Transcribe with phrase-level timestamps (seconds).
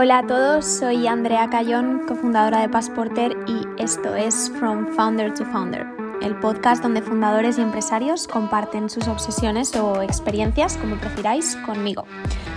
[0.00, 5.44] Hola a todos, soy Andrea Cayón, cofundadora de Passporter y esto es From Founder to
[5.44, 5.88] Founder,
[6.22, 12.04] el podcast donde fundadores y empresarios comparten sus obsesiones o experiencias, como prefiráis, conmigo.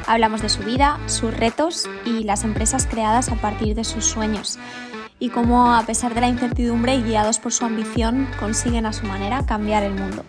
[0.05, 4.59] Hablamos de su vida, sus retos y las empresas creadas a partir de sus sueños
[5.17, 9.07] y cómo, a pesar de la incertidumbre y guiados por su ambición, consiguen a su
[9.07, 10.23] manera cambiar el mundo.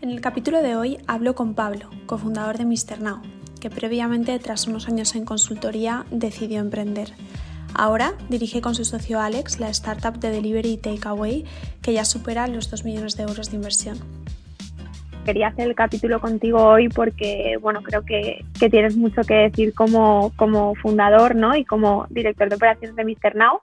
[0.00, 3.02] En el capítulo de hoy hablo con Pablo, cofundador de Mr.
[3.02, 3.20] Now,
[3.60, 7.10] que previamente, tras unos años en consultoría, decidió emprender.
[7.74, 11.44] Ahora dirige con su socio Alex la startup de delivery y takeaway
[11.82, 13.98] que ya supera los 2 millones de euros de inversión.
[15.26, 19.74] Quería hacer el capítulo contigo hoy porque bueno, creo que, que tienes mucho que decir
[19.74, 21.56] como, como fundador ¿no?
[21.56, 23.34] y como director de operaciones de Mr.
[23.34, 23.60] Now.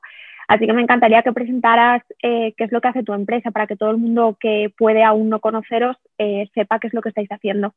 [0.48, 3.66] Así que me encantaría que presentaras eh, qué es lo que hace tu empresa para
[3.66, 7.10] que todo el mundo que puede aún no conoceros eh, sepa qué es lo que
[7.10, 7.74] estáis haciendo.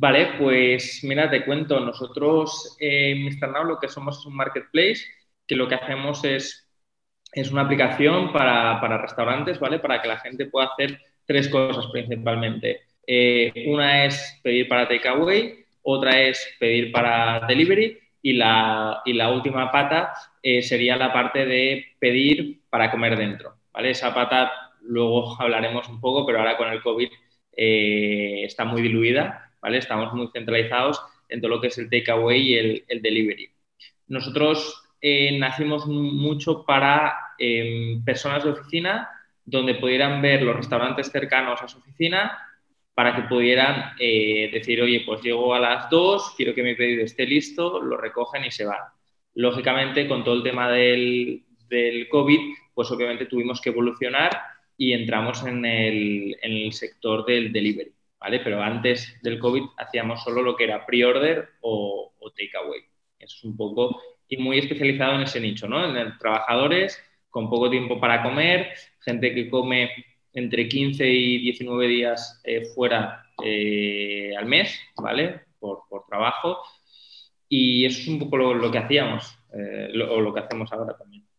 [0.00, 3.50] Vale, pues mira, te cuento, nosotros en Mr.
[3.52, 5.00] Now lo que somos es un marketplace
[5.46, 6.66] que lo que hacemos es,
[7.32, 9.78] es una aplicación para, para restaurantes, ¿vale?
[9.78, 12.80] Para que la gente pueda hacer tres cosas principalmente.
[13.06, 19.30] Eh, una es pedir para takeaway, otra es pedir para delivery y la, y la
[19.30, 23.90] última pata eh, sería la parte de pedir para comer dentro, ¿vale?
[23.90, 27.10] Esa pata luego hablaremos un poco, pero ahora con el COVID
[27.54, 32.54] eh, está muy diluida Estamos muy centralizados en todo lo que es el takeaway y
[32.56, 33.50] el, delivery.
[34.08, 39.08] Nosotros eh, nacimos mucho para em, personas de oficina
[39.44, 42.38] donde pudieran ver los restaurantes cercanos a su oficina
[42.94, 47.04] para que pudieran eh, decir, oye, pues llego a las 2, quiero que mi pedido
[47.04, 48.80] esté listo, lo recogen y se van.
[49.34, 51.44] Lógicamente, con todo el tema del,
[52.10, 52.40] COVID,
[52.74, 54.30] pues obviamente tuvimos que evolucionar
[54.76, 57.92] y entramos en el, en el sector del delivery.
[58.20, 62.80] Pero antes del COVID hacíamos solo lo que era pre-order o, takeaway.
[63.18, 65.84] Eso es un poco, y muy especializado en ese nicho, ¿no?
[65.84, 69.90] En trabajadores con poco tiempo para comer, gente que come
[70.32, 75.42] entre 15 y 19 días eh, fuera eh, al mes, ¿vale?
[75.58, 76.58] Por, trabajo.
[77.48, 81.29] Y eso es un poco lo, que hacíamos, eh, o lo que hacemos ahora también.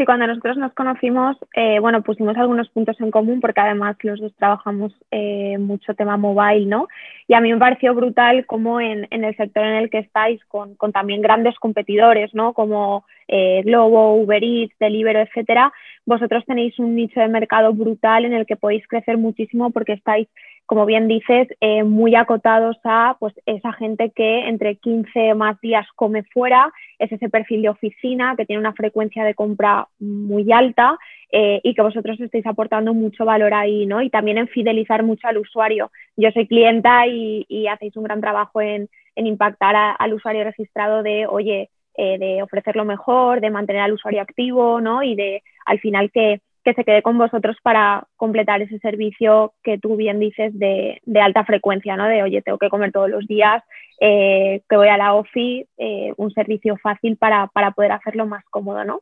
[0.00, 4.18] Sí, cuando nosotros nos conocimos, eh, bueno, pusimos algunos puntos en común porque además los
[4.18, 6.88] dos trabajamos eh, mucho tema mobile, ¿no?
[7.28, 10.78] Y a mí me pareció brutal como en, el sector en el que estáis, con,
[10.90, 12.54] también grandes competidores, ¿no?
[12.54, 15.70] Como eh, Globo, Uber Eats, Deliveroo, etcétera,
[16.06, 20.28] vosotros tenéis un nicho de mercado brutal en el que podéis crecer muchísimo porque estáis
[20.70, 25.84] como bien dices, eh, muy acotados a pues, esa gente que entre 15 más días
[25.96, 30.96] come fuera, es ese perfil de oficina que tiene una frecuencia de compra muy alta
[31.32, 34.00] eh, y que vosotros estáis aportando mucho valor ahí, ¿no?
[34.00, 35.90] Y también en fidelizar mucho al usuario.
[36.16, 41.68] Yo soy clienta y, hacéis un gran trabajo en, impactar al usuario registrado de, oye,
[41.96, 45.02] eh, de ofrecer lo mejor, de mantener al usuario activo, ¿no?
[45.02, 49.78] Y de al final que que se quede con vosotros para completar ese servicio que
[49.78, 52.06] tú bien dices de, alta frecuencia, ¿no?
[52.06, 53.62] De, oye, tengo que comer todos los días,
[54.00, 58.84] eh, que voy a la OFI, eh, un servicio fácil para, poder hacerlo más cómodo,
[58.84, 59.00] ¿no?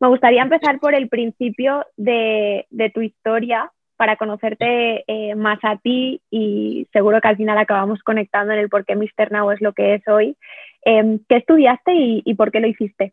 [0.00, 6.20] Me gustaría empezar por el principio de, tu historia para conocerte eh, más a ti
[6.30, 9.32] y seguro que al final acabamos conectando en el por qué Mr.
[9.32, 10.36] Now es lo que es hoy.
[10.82, 13.12] Em, ¿Qué estudiaste y, y por qué lo hiciste?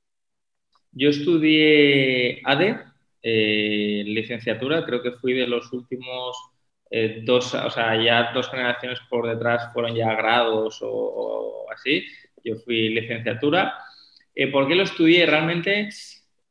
[0.92, 2.78] Yo estudié ADE,
[3.28, 6.38] eh, licenciatura, creo que fui de los últimos
[6.92, 12.06] eh, dos, o sea, ya dos generaciones por detrás fueron ya grados o, así.
[12.44, 13.80] Yo fui licenciatura.
[14.36, 15.26] Eh, ¿Por qué lo estudié?
[15.26, 15.90] Realmente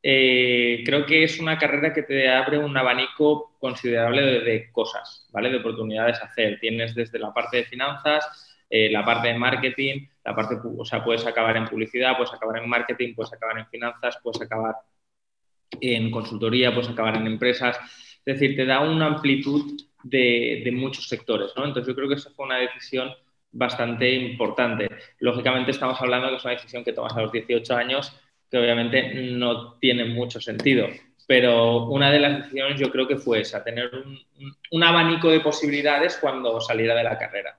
[0.01, 5.49] creo que es una carrera que te abre un abanico considerable de, cosas, ¿vale?
[5.49, 6.59] De oportunidades a hacer.
[6.59, 11.25] Tienes desde la parte de finanzas, la parte de marketing, la parte, o sea, puedes
[11.25, 14.75] acabar en publicidad, puedes acabar en marketing, puedes acabar en finanzas, puedes acabar
[15.81, 17.77] en consultoría, pues acabar en empresas.
[18.25, 21.65] Es decir, te da una amplitud de, muchos sectores, ¿no?
[21.65, 23.11] Entonces yo creo que esa fue una decisión
[23.51, 24.89] bastante importante.
[25.19, 28.15] Lógicamente estamos hablando de que es una decisión que tomas a los 18 años,
[28.49, 30.87] que obviamente no tiene mucho sentido,
[31.27, 33.89] pero una de las decisiones yo creo que fue esa, tener
[34.71, 37.57] un abanico de posibilidades cuando saliera de la carrera.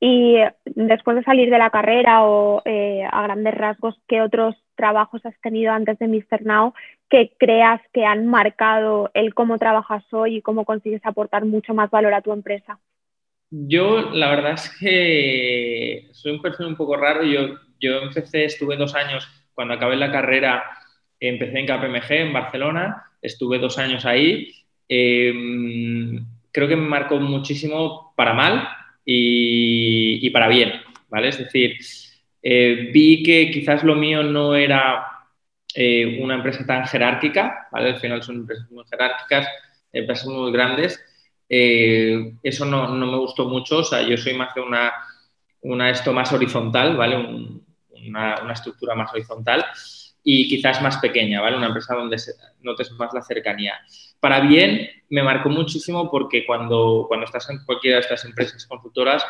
[0.00, 5.24] Y después de salir de la carrera o eh, a grandes rasgos, ¿qué otros trabajos
[5.24, 6.42] has tenido antes de Mr.
[6.44, 6.74] Now
[7.08, 11.90] que creas que han marcado el cómo trabajas hoy y cómo consigues aportar mucho más
[11.90, 12.78] valor a tu empresa?
[13.50, 17.22] Yo, la verdad es que soy un perfil un poco raro.
[17.22, 20.64] Yo, yo empecé, estuve dos años, cuando acabé la carrera,
[21.20, 24.50] empecé en KPMG en Barcelona, estuve dos años ahí.
[24.88, 28.68] Em, creo que me marcó muchísimo para mal,
[29.04, 30.72] y, para bien,
[31.08, 31.28] ¿vale?
[31.28, 31.76] Es decir,
[32.42, 35.06] eh, vi que quizás lo mío no era
[35.74, 37.90] eh, una empresa tan jerárquica, ¿vale?
[37.90, 39.48] Al final son empresas muy jerárquicas,
[39.92, 41.00] empresas muy grandes.
[41.48, 44.92] eso no, no, me gustó mucho, o sea, yo soy más de una,
[45.62, 47.16] una esto más horizontal, ¿vale?
[48.06, 49.64] una, una, estructura más horizontal
[50.24, 51.56] y quizás más pequeña, ¿vale?
[51.56, 52.16] Una empresa donde
[52.60, 53.74] notes más la cercanía.
[54.22, 59.24] Para bien, me marcó muchísimo porque cuando, cuando estás en cualquiera de estas empresas consultoras,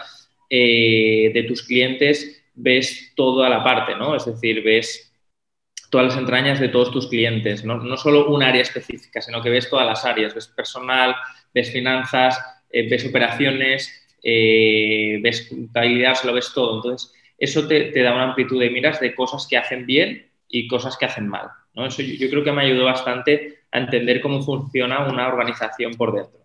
[0.51, 4.15] eh, de tus clientes ves toda la parte, ¿no?
[4.15, 5.11] Es decir, ves
[5.89, 9.49] todas las entrañas de todos tus clientes, no, no solo un área específica, sino que
[9.49, 11.17] ves todas las áreas, ves personal,
[11.55, 12.39] ves finanzas,
[12.71, 13.91] eh, ves operaciones,
[14.23, 16.77] eh, ves contabilidad, lo ves todo.
[16.77, 20.99] Entonces, eso te, da una amplitud de miras de cosas que hacen bien y cosas
[20.99, 21.49] que hacen mal.
[21.73, 21.87] ¿no?
[21.87, 26.41] Eso yo, creo que me ayudó bastante a entender cómo funciona una organización por dentro.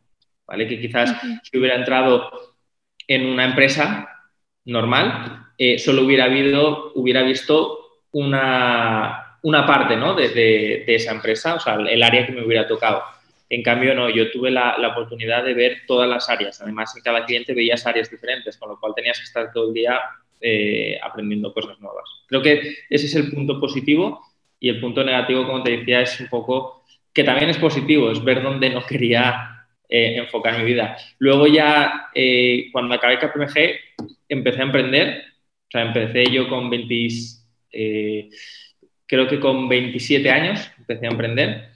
[0.48, 0.68] ¿vale?
[0.68, 1.14] Que quizás
[1.44, 2.32] si hubiera entrado
[3.08, 4.10] en una empresa
[4.66, 10.14] normal, eh, solo hubiera, habido, hubiera visto una, una parte ¿no?
[10.14, 13.04] de, de, esa empresa, o sea, el área que me hubiera tocado.
[13.50, 16.62] En cambio, no, yo tuve la, la, oportunidad de ver todas las áreas.
[16.62, 19.74] Además, en cada cliente veías áreas diferentes, con lo cual tenías que estar todo el
[19.74, 20.02] día
[20.42, 22.04] eh, aprendiendo cosas nuevas.
[22.28, 24.22] Creo que ese es el punto positivo
[24.60, 26.77] y el punto negativo, como te decía, es un poco
[27.18, 30.96] que también es positivo, es ver dónde no quería eh, enfocar mi vida.
[31.18, 35.24] Luego ya, eh, cuando acabé KPMG, empecé a emprender,
[35.68, 38.30] o sea, empecé yo con 20,
[39.08, 41.70] creo que con 27 años, empecé a emprender.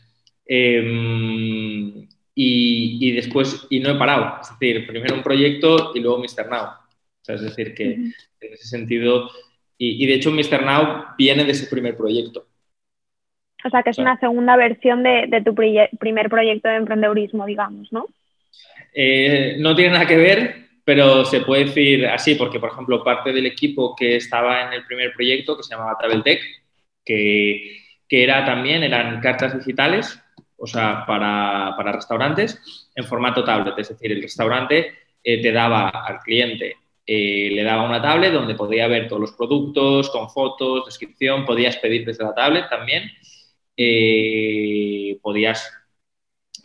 [0.46, 6.20] Em, y, y, después, y no he parado, es decir, primero un proyecto y luego
[6.20, 6.48] Mr.
[6.50, 6.82] Now
[7.28, 9.32] es decir, que en ese sentido,
[9.78, 10.64] y, de hecho Mr.
[10.64, 12.48] Now viene de ese primer proyecto.
[13.64, 18.08] O sea, que es una segunda versión de, tu primer proyecto de emprendedurismo, digamos, ¿no?
[18.94, 23.32] Eh, no tiene nada que ver, pero se puede decir así, porque, por ejemplo, parte
[23.32, 26.42] del equipo que estaba en el primer proyecto, que se llamaba Traveltech,
[27.06, 27.78] que,
[28.08, 30.20] que era también, eran cartas digitales,
[30.58, 34.94] o sea, para, para restaurantes, en formato tablet, es decir, el restaurante
[35.24, 36.76] eh, te daba al cliente
[37.06, 41.76] eh, le daba una tablet donde podía ver todos los productos con fotos, descripción, podías
[41.78, 43.12] pedir desde la tablet también.
[43.76, 45.72] Eh, podías,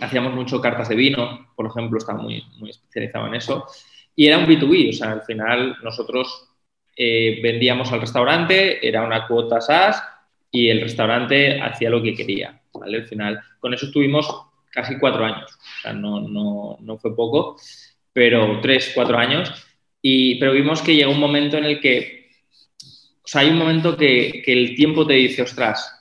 [0.00, 3.66] hacíamos mucho cartas de vino, por ejemplo, estaba muy, muy especializado en eso.
[4.14, 6.48] Y era un B2B, o sea, al final nosotros
[6.96, 10.02] eh, vendíamos al restaurante, era una cuota SaaS
[10.50, 12.98] y el restaurante hacía lo que quería, ¿vale?
[12.98, 14.28] Al final, con eso estuvimos
[14.70, 17.56] casi cuatro años, o sea, no, no, no fue poco,
[18.12, 19.66] pero tres, cuatro años
[20.38, 22.30] pero vimos que llegó un momento en el que,
[23.22, 25.95] o sea, hay un momento que, el tiempo te dice, ostras,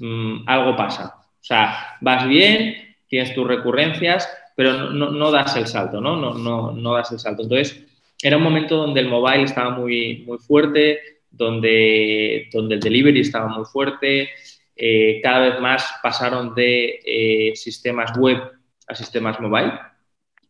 [0.00, 1.14] mm, algo pasa.
[1.18, 6.16] O sea, vas bien, tienes tus recurrencias, pero no, das el salto, ¿no?
[6.16, 6.72] No, ¿no?
[6.72, 7.42] no das el salto.
[7.42, 7.84] Entonces,
[8.22, 11.00] era un momento donde el mobile estaba muy, muy fuerte,
[11.30, 14.30] donde, donde el delivery estaba muy fuerte,
[14.76, 18.38] eh, cada vez más pasaron de eh, sistemas web
[18.86, 19.72] a sistemas mobile.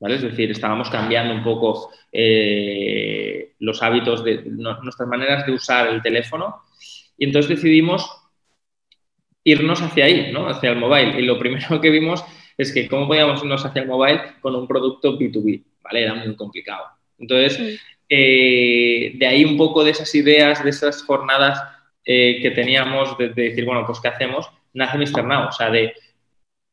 [0.00, 6.02] Es decir, estábamos cambiando un poco eh, los hábitos de nuestras maneras de usar el
[6.02, 6.62] teléfono
[7.16, 8.06] y entonces decidimos
[9.44, 10.48] irnos hacia ahí, ¿no?
[10.48, 11.20] Hacia el mobile.
[11.20, 12.24] Y lo primero que vimos
[12.56, 16.02] es que cómo podíamos irnos hacia el mobile con un producto B2B, ¿vale?
[16.02, 16.84] Era muy complicado.
[17.18, 21.62] Entonces, eh, de ahí un poco de esas ideas, de esas jornadas
[22.04, 24.48] eh, que teníamos de, decir, bueno, pues ¿qué hacemos?
[24.72, 25.24] Nace Mr.
[25.24, 25.94] Now, o sea, de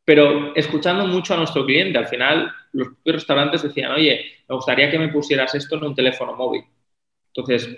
[0.04, 1.98] pero escuchando mucho a nuestro cliente.
[1.98, 6.36] Al final, los restaurantes decían, oye, me gustaría que me pusieras esto en un teléfono
[6.36, 6.64] móvil.
[7.28, 7.70] Entonces,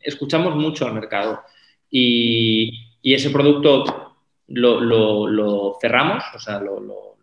[0.00, 1.42] escuchamos mucho al mercado
[1.90, 4.13] y, ese producto
[4.48, 7.16] lo, cerramos, o sea, lo,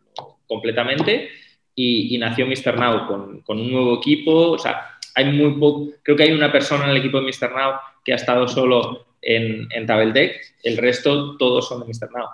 [0.48, 1.30] completamente
[1.76, 2.78] y, nació Mr.
[2.78, 4.52] Now con, un nuevo equipo.
[4.52, 7.52] O sea, hay muy poco, creo que hay una persona en el equipo de Mr.
[7.52, 7.74] Now
[8.04, 12.12] que ha estado solo en, en Tabletech, el resto todos son de Mr.
[12.12, 12.28] Now.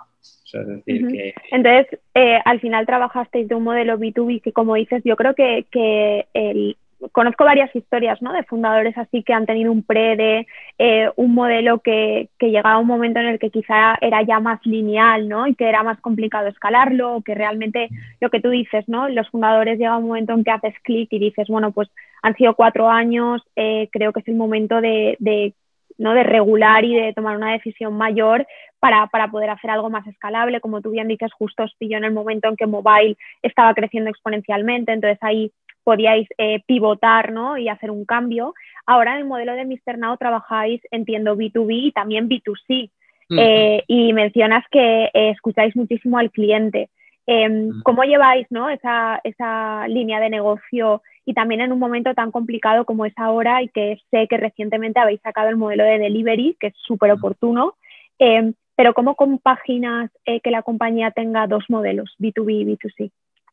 [1.50, 5.66] Entonces, eh, al final trabajasteis de un modelo B2B que, como dices, yo creo que,
[5.70, 6.76] que el,
[7.12, 8.32] conozco varias historias ¿no?
[8.32, 10.46] de fundadores así que han tenido un pre de
[10.78, 14.40] eh, un modelo que, que, llegaba a un momento en el que quizá era ya
[14.40, 15.46] más lineal ¿no?
[15.46, 17.88] y que era más complicado escalarlo, que realmente
[18.20, 19.08] lo que tú dices, ¿no?
[19.08, 21.88] los fundadores llega un momento en que haces clic y dices, bueno, pues
[22.22, 25.54] han sido cuatro años, eh, creo que es el momento de, de
[25.98, 26.14] ¿no?
[26.14, 28.46] de regular y de tomar una decisión mayor
[28.80, 30.60] para, poder hacer algo más escalable.
[30.60, 34.10] Como tú bien dices, justo os pilló en el momento en que mobile estaba creciendo
[34.10, 35.52] exponencialmente, entonces ahí
[35.88, 37.56] podíais eh, pivotar ¿no?
[37.56, 38.52] y hacer un cambio.
[38.84, 39.96] Ahora en el modelo de Mr.
[39.96, 42.90] Now trabajáis, entiendo, B2B y también B2C.
[43.30, 46.90] Eh, y mencionas que eh, escucháis muchísimo al cliente.
[47.26, 48.68] Em, ¿Cómo lleváis ¿no?
[48.68, 53.62] esa, esa línea de negocio y también en un momento tan complicado como es ahora
[53.62, 57.76] y que sé que recientemente habéis sacado el modelo de delivery, que es súper oportuno.
[58.18, 63.10] Eh, pero ¿cómo compaginas que la compañía tenga dos modelos, B2B y B2C?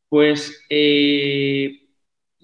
[0.09, 0.65] Pues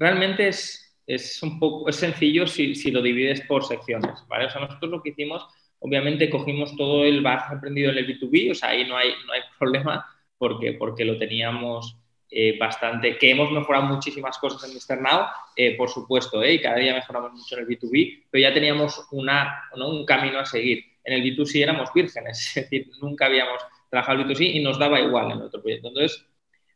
[0.01, 4.46] realmente es, es, un poco es sencillo si, si, lo divides por secciones, ¿vale?
[4.46, 5.46] O sea, nosotros lo que hicimos,
[5.77, 9.34] obviamente cogimos todo el bagaje aprendido en el B2B, o sea, ahí no hay, no
[9.34, 10.03] hay problema
[10.39, 11.96] porque, porque lo teníamos
[12.31, 15.01] eh, bastante, que hemos mejorado muchísimas cosas en Mr.
[15.03, 18.53] Now, eh, por supuesto, eh, y cada día mejoramos mucho en el B2B, pero ya
[18.53, 19.89] teníamos una, ¿no?
[19.89, 20.84] un camino a seguir.
[21.03, 25.00] En el B2C éramos vírgenes, es decir, nunca habíamos trabajado el B2C y nos daba
[25.00, 25.89] igual en otro proyecto.
[25.89, 26.25] Entonces,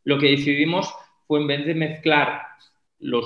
[0.04, 0.94] lo que decidimos
[1.26, 2.42] fue en vez de mezclar
[2.98, 3.24] los,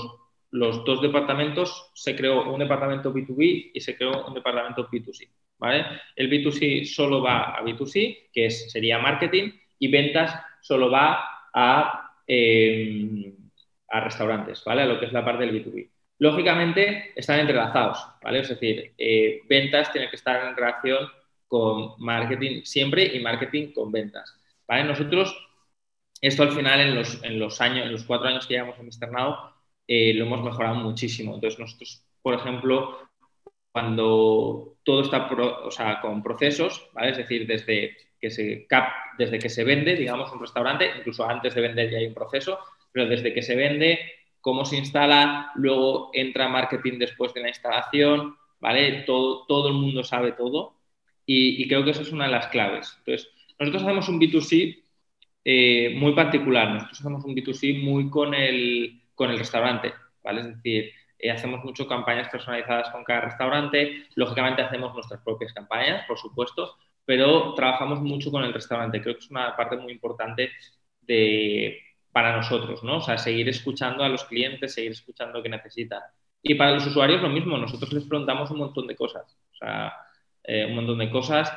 [0.50, 5.29] los dos departamentos, se creó un departamento B2B y se creó un departamento B2C.
[5.59, 5.85] ¿vale?
[6.17, 11.25] El B2C solo va a B2C, que es, sería marketing, y ventas solo va
[11.55, 13.33] a, eh,
[13.89, 14.83] a restaurantes, ¿vale?
[14.83, 15.91] A lo que es la parte del B2B.
[16.19, 18.41] Lógicamente están entrelazados, ¿vale?
[18.41, 21.09] Es decir, eh, ventas tienen que estar en relación
[21.47, 24.35] con marketing siempre y marketing con ventas,
[24.67, 24.85] ¿vale?
[24.85, 25.35] Nosotros
[26.21, 28.87] esto al final en los, en los años, en los cuatro años que llevamos en
[28.87, 29.11] Mr.
[29.11, 29.37] Now,
[29.92, 31.35] eh, lo hemos mejorado muchísimo.
[31.35, 32.97] Entonces nosotros, por ejemplo,
[33.73, 35.28] cuando todo está
[35.64, 37.11] o sea, con procesos, ¿vale?
[37.11, 41.56] es decir, desde que, se cap, desde que se vende, digamos, un restaurante, incluso antes
[41.56, 42.61] de vender ya hay un proceso,
[42.92, 43.99] pero desde que se vende,
[44.40, 49.02] cómo se instala, luego entra marketing después de la instalación, ¿vale?
[49.02, 50.76] Todo, todo el mundo sabe todo
[51.26, 52.94] y, y creo que eso es una de las claves.
[52.99, 53.28] Entonces,
[53.59, 54.85] nosotros hacemos un B2C
[55.44, 56.75] eh, muy particular.
[56.75, 59.93] Nosotros hacemos un B2C muy con el, con el restaurante,
[60.25, 60.41] ¿vale?
[60.41, 64.07] Es decir, eh, hacemos mucho campañas personalizadas con cada restaurante.
[64.15, 69.03] Lógicamente hacemos nuestras propias campañas, por supuesto, pero trabajamos mucho con el restaurante.
[69.03, 70.53] Creo que es una parte muy importante
[71.03, 71.79] de,
[72.11, 72.97] para nosotros, ¿no?
[72.97, 76.00] O sea, seguir escuchando a los clientes, seguir escuchando lo que necesitan.
[76.43, 79.93] Y para los usuarios lo mismo, nosotros les preguntamos un montón de cosas, o sea,
[80.45, 81.53] eh, un montón de cosas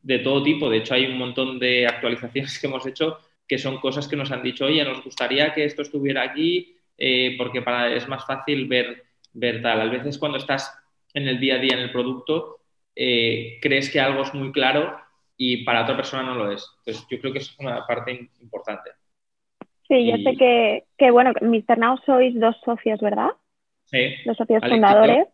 [0.00, 0.70] de todo tipo.
[0.70, 4.30] De hecho, hay un montón de actualizaciones que hemos hecho que son cosas que nos
[4.30, 8.66] han dicho, oye, nos gustaría que esto estuviera aquí eh, porque para, es más fácil
[8.66, 9.80] ver, ver tal.
[9.80, 10.76] A veces cuando estás
[11.14, 12.60] en el día a día en el producto,
[12.94, 14.96] eh, crees que algo es muy claro
[15.36, 16.66] y para otra persona no lo es.
[16.78, 18.90] Entonces, yo creo que eso es una parte importante.
[19.88, 21.78] Sí, yo sé que, que, bueno, Mr.
[21.78, 23.30] Now sois dos socios, ¿verdad?
[23.84, 24.14] Sí.
[24.24, 25.26] Dos socios fundadores.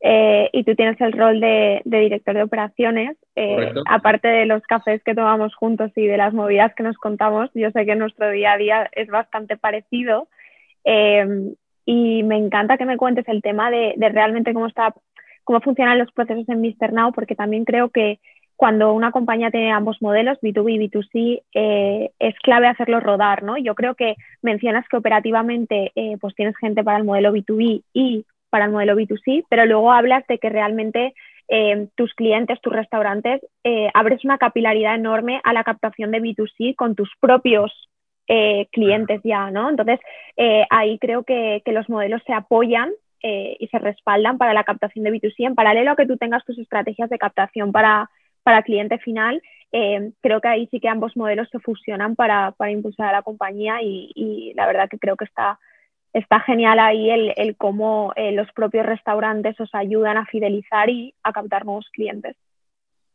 [0.00, 3.16] Eh, y tú tienes el rol de, director de operaciones.
[3.36, 7.50] Eh, aparte de los cafés que tomamos juntos y de las movidas que nos contamos,
[7.54, 10.28] yo sé que nuestro día a día es bastante parecido.
[10.84, 11.54] Eh,
[11.86, 14.94] y me encanta que me cuentes el tema de, realmente cómo, está,
[15.44, 16.92] cómo funcionan los procesos en Mr.
[16.92, 18.20] Now, porque también creo que
[18.56, 23.58] cuando una compañía tiene ambos modelos, B2B y B2C, es clave hacerlo rodar, ¿no?
[23.58, 28.66] Yo creo que mencionas que operativamente pues tienes gente para el modelo B2B y para
[28.66, 31.14] el modelo B2C, pero luego hablas de que realmente
[31.48, 36.74] eh, tus clientes, tus restaurantes, eh, abres una capilaridad enorme a la captación de B2C
[36.74, 37.72] con tus propios
[38.28, 39.70] eh, clientes ya, ¿no?
[39.70, 40.00] Entonces,
[40.70, 42.90] ahí creo que, que, los modelos se apoyan
[43.22, 45.46] y se respaldan para la captación de B2C.
[45.46, 48.10] En paralelo a que tú tengas tus estrategias de captación para,
[48.42, 49.40] para cliente final,
[50.20, 53.80] creo que ahí sí que ambos modelos se fusionan para, para impulsar a la compañía
[53.80, 55.58] y, y la verdad que creo que está
[56.14, 61.32] está genial ahí el, cómo eh, los propios restaurantes os ayudan a fidelizar y a
[61.32, 62.36] captar nuevos clientes.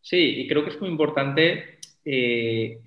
[0.01, 1.79] Sí, y creo que es muy importante.
[2.03, 2.77] Eh,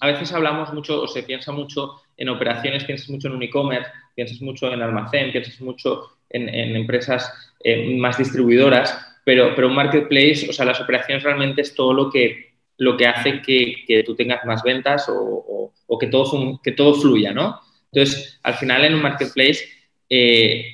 [0.00, 3.90] A veces hablamos mucho o se piensa mucho en operaciones, piensas mucho en un e-commerce,
[4.14, 10.46] piensas mucho en almacén, piensas mucho en, empresas eh, más distribuidoras, pero, pero un marketplace,
[10.48, 14.14] o sea, las operaciones realmente es todo lo que, lo que hace que, que tú
[14.14, 17.60] tengas más ventas o, o, que, todo, que todo fluya, ¿no?
[17.92, 19.64] Entonces, al final en un marketplace
[20.10, 20.66] eh,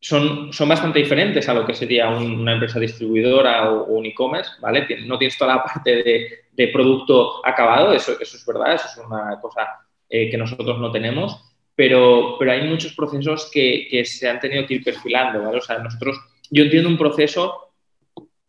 [0.00, 4.86] son, son bastante diferentes a lo que sería una empresa distribuidora o, un e-commerce, ¿vale?
[5.06, 9.40] No tienes toda la parte de, producto acabado, eso, eso, es verdad, eso es una
[9.40, 9.66] cosa
[10.10, 11.42] eh, que nosotros no tenemos,
[11.74, 15.56] pero, pero hay muchos procesos que, que, se han tenido que ir perfilando, ¿vale?
[15.56, 17.70] O sea, nosotros, yo entiendo un proceso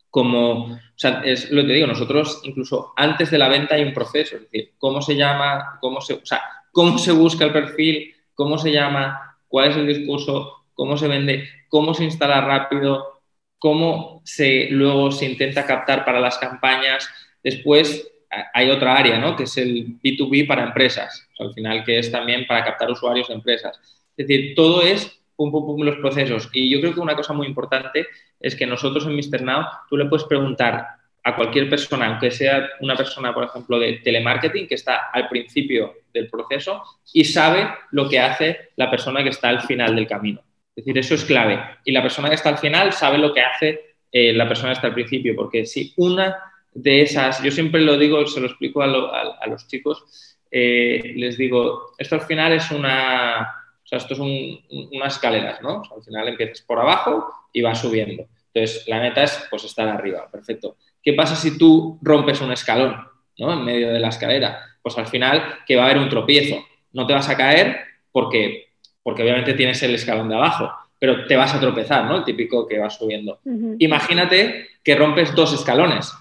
[0.10, 3.93] como, o sea, es lo que digo, nosotros incluso antes de la venta hay un
[3.93, 6.41] proceso, es decir, cómo se llama, cómo se, o sea,
[6.74, 11.47] cómo se busca el perfil, cómo se llama, cuál es el discurso, cómo se vende,
[11.69, 13.21] cómo se instala rápido,
[13.59, 17.07] cómo se, luego se intenta captar para las campañas.
[17.43, 18.11] Después
[18.51, 19.35] hay otra área, ¿no?
[19.35, 23.35] que es el B2B para empresas, al final que es también para captar usuarios de
[23.35, 23.79] empresas.
[24.17, 26.50] Es decir, todo es pum, pum, pum, los procesos.
[26.51, 28.07] Y yo creo que una cosa muy importante
[28.39, 29.43] es que nosotros en Mr.
[29.43, 30.88] Now, tú le puedes preguntar
[31.23, 35.93] a cualquier persona, aunque sea una persona, por ejemplo, de telemarketing, que está al principio
[36.11, 36.81] del proceso
[37.13, 40.41] y sabe lo que hace la persona que está al final del camino.
[40.75, 41.60] Es decir, eso es clave.
[41.86, 44.75] Y la persona que está al final sabe lo que hace eh, la persona que
[44.75, 46.38] está al principio, porque si una
[46.74, 51.94] de esas, yo siempre lo digo, se lo explico a, los chicos, eh, les digo,
[51.98, 53.42] esto al final es una,
[53.84, 55.82] o sea, esto es unas escaleras, ¿no?
[55.96, 58.25] al final empiezas por abajo y vas subiendo.
[58.54, 60.75] Entonces, la meta es pues estar arriba, perfecto.
[61.01, 62.96] ¿Qué pasa si tú rompes un escalón,
[63.38, 63.54] ¿no?
[63.54, 64.60] En medio de la escalera.
[64.82, 66.63] Pues al final que va a haber un tropiezo.
[66.94, 67.80] No te vas a caer
[68.12, 68.71] porque,
[69.03, 72.17] porque obviamente tienes el escalón de abajo, pero te vas a tropezar, ¿no?
[72.17, 73.39] El típico que va subiendo.
[73.79, 76.13] Imagínate que rompes dos escalones.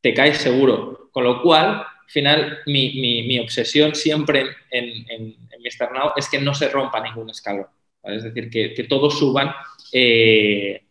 [0.00, 1.08] Te caes seguro.
[1.10, 6.54] Con lo cual, al final, mi, obsesión siempre en, en, mi externado es que no
[6.54, 7.66] se rompa ningún escalón.
[8.04, 9.50] Es decir, que, todos suban,
[9.92, 10.82] eh,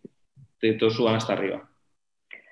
[0.60, 1.64] que todos suban hasta arriba.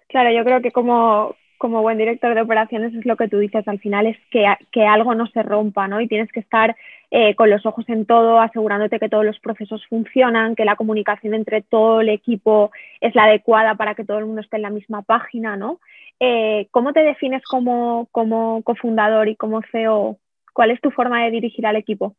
[0.07, 3.67] Claro, yo creo que como, como buen director de operaciones es lo que tú dices,
[3.67, 5.99] al final es que, que algo no se rompa, ¿no?
[5.99, 6.75] Y tienes que estar
[7.11, 11.33] eh, con los ojos en todo, asegurándote que todos los procesos funcionan, que la comunicación
[11.33, 14.69] entre todo el equipo es la adecuada para que todo el mundo esté en la
[14.69, 15.79] misma página, ¿no?
[16.19, 20.17] Eh, ¿Cómo te defines como, como cofundador y como CEO?
[20.53, 22.15] ¿Cuál es tu forma de dirigir al equipo?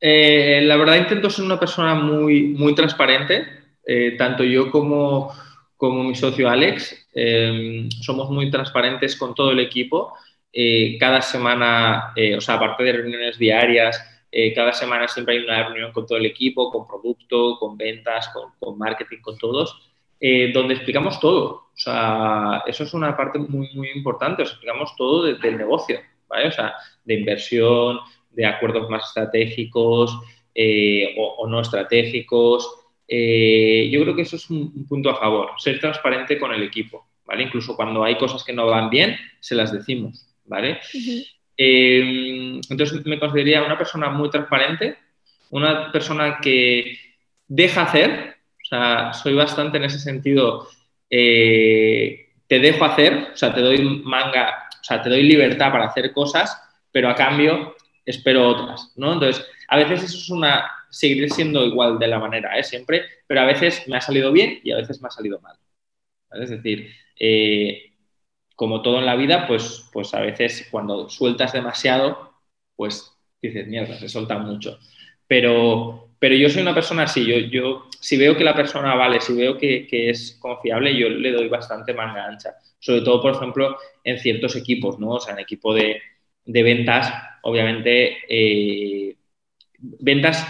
[0.00, 3.44] Eh, la verdad intento ser una persona muy, muy transparente,
[4.18, 5.30] tanto yo como
[5.76, 7.08] como mi socio Alex.
[8.00, 10.14] Somos muy transparentes con todo el equipo.
[10.56, 15.44] Eh, cada semana, eh, o sea, aparte de reuniones diarias, eh, cada semana siempre hay
[15.44, 19.90] una reunión con todo el equipo, con producto, con ventas, con, marketing, con todos,
[20.54, 21.44] donde explicamos todo.
[21.74, 24.42] O sea, eso es una parte muy, muy importante.
[24.42, 26.48] Os explicamos todo del negocio, ¿vale?
[26.48, 27.98] O sea, de inversión,
[28.30, 30.18] de acuerdos más estratégicos
[31.18, 36.38] o, no estratégicos, eh, yo creo que eso es un, punto a favor, ser transparente
[36.38, 37.42] con el equipo, ¿vale?
[37.44, 40.80] Incluso cuando hay cosas que no van bien, se las decimos, ¿vale?
[41.56, 44.96] Eh, entonces me consideraría una persona muy transparente,
[45.50, 46.98] una persona que
[47.46, 50.68] deja hacer, o sea, soy bastante en ese sentido,
[51.10, 55.86] eh, te dejo hacer, o sea, te doy manga, o sea, te doy libertad para
[55.86, 59.14] hacer cosas, pero a cambio espero otras, ¿no?
[59.14, 62.64] Entonces, a veces eso es una, seguiré siendo igual de la manera, ¿eh?
[62.64, 65.56] siempre, pero a veces me ha salido bien y a veces me ha salido mal.
[66.32, 67.93] Es decir, eh,
[68.54, 72.32] como todo en la vida, pues, pues a veces cuando sueltas demasiado,
[72.76, 73.12] pues
[73.42, 74.78] dices, mierda, se suelta mucho.
[75.26, 79.20] Pero, pero yo soy una persona así, yo, yo si veo que la persona vale,
[79.20, 82.54] si veo que, es confiable, yo le doy bastante manga ancha.
[82.78, 85.12] Sobre todo, por ejemplo, en ciertos equipos, ¿no?
[85.12, 86.02] O sea, en equipo de,
[86.44, 87.12] ventas,
[87.42, 89.16] obviamente, eh,
[89.78, 90.46] ventas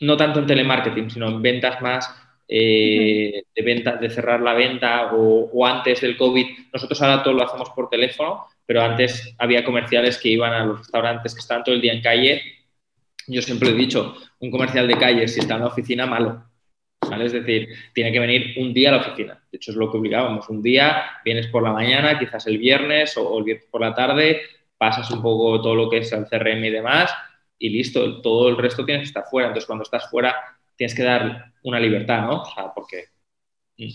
[0.00, 2.21] no tanto en telemarketing, sino en ventas más
[2.54, 6.46] eh, de de cerrar la venta o, antes del COVID.
[6.70, 10.80] Nosotros ahora todo lo hacemos por teléfono, pero antes había comerciales que iban a los
[10.80, 12.42] restaurantes que estaban todo el día en calle.
[13.26, 16.44] Yo siempre he dicho, un comercial de calle, si está en la oficina, malo.
[17.18, 19.42] Es decir, tiene que venir un día a la oficina.
[19.50, 20.46] De hecho, es lo que obligábamos.
[20.50, 24.42] Un día vienes por la mañana, quizás el viernes o el viernes por la tarde,
[24.76, 27.14] pasas un poco todo lo que es el CRM y demás,
[27.58, 29.48] y listo, todo el resto tienes que estar fuera.
[29.48, 30.36] Entonces, cuando estás fuera,
[30.76, 32.42] tienes que dar una libertad, ¿no?
[32.42, 33.06] O sea, porque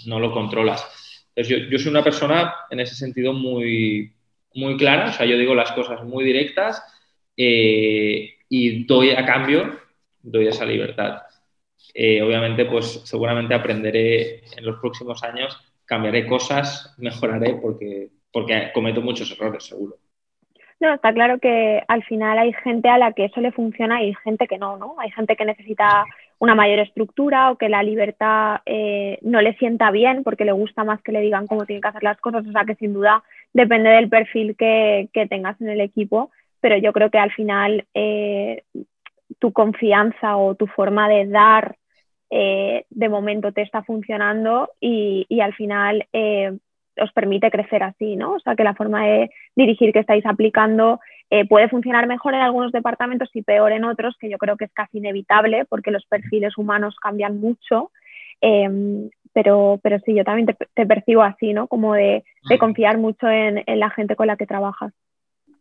[0.06, 1.30] no lo controlas.
[1.36, 4.14] Entonces, yo, soy una persona en ese sentido muy,
[4.56, 6.82] muy clara, o sea, yo digo las cosas muy directas
[7.36, 9.80] eh, y doy a cambio,
[10.22, 11.22] doy esa libertad.
[11.94, 19.02] Eh, obviamente, pues seguramente aprenderé en los próximos años, cambiaré cosas, mejoraré porque, porque cometo
[19.02, 19.98] muchos errores, seguro.
[20.80, 24.08] No, está claro que al final hay gente a la que eso le funciona y
[24.08, 24.96] hay gente que no, ¿no?
[25.00, 26.06] Hay gente que necesita
[26.40, 30.84] una mayor estructura o que la libertad eh, no le sienta bien porque le gusta
[30.84, 32.46] más que le digan cómo tienen que hacer las cosas.
[32.48, 33.24] O sea que sin duda
[33.54, 38.64] depende del perfil que, tengas en el equipo, pero yo creo que al final eh,
[39.40, 41.76] tu confianza o tu forma de dar
[42.30, 46.06] eh, de momento te está funcionando y, y al final
[47.00, 48.34] os permite crecer así, ¿no?
[48.34, 52.42] O sea, que la forma de dirigir que estáis aplicando eh, puede funcionar mejor en
[52.42, 56.06] algunos departamentos y peor en otros, que yo creo que es casi inevitable porque los
[56.06, 57.92] perfiles humanos cambian mucho.
[58.40, 61.68] Em, pero, pero sí, yo también te, percibo así, ¿no?
[61.68, 62.24] Como de,
[62.60, 64.94] confiar mucho en, la gente con la que trabajas.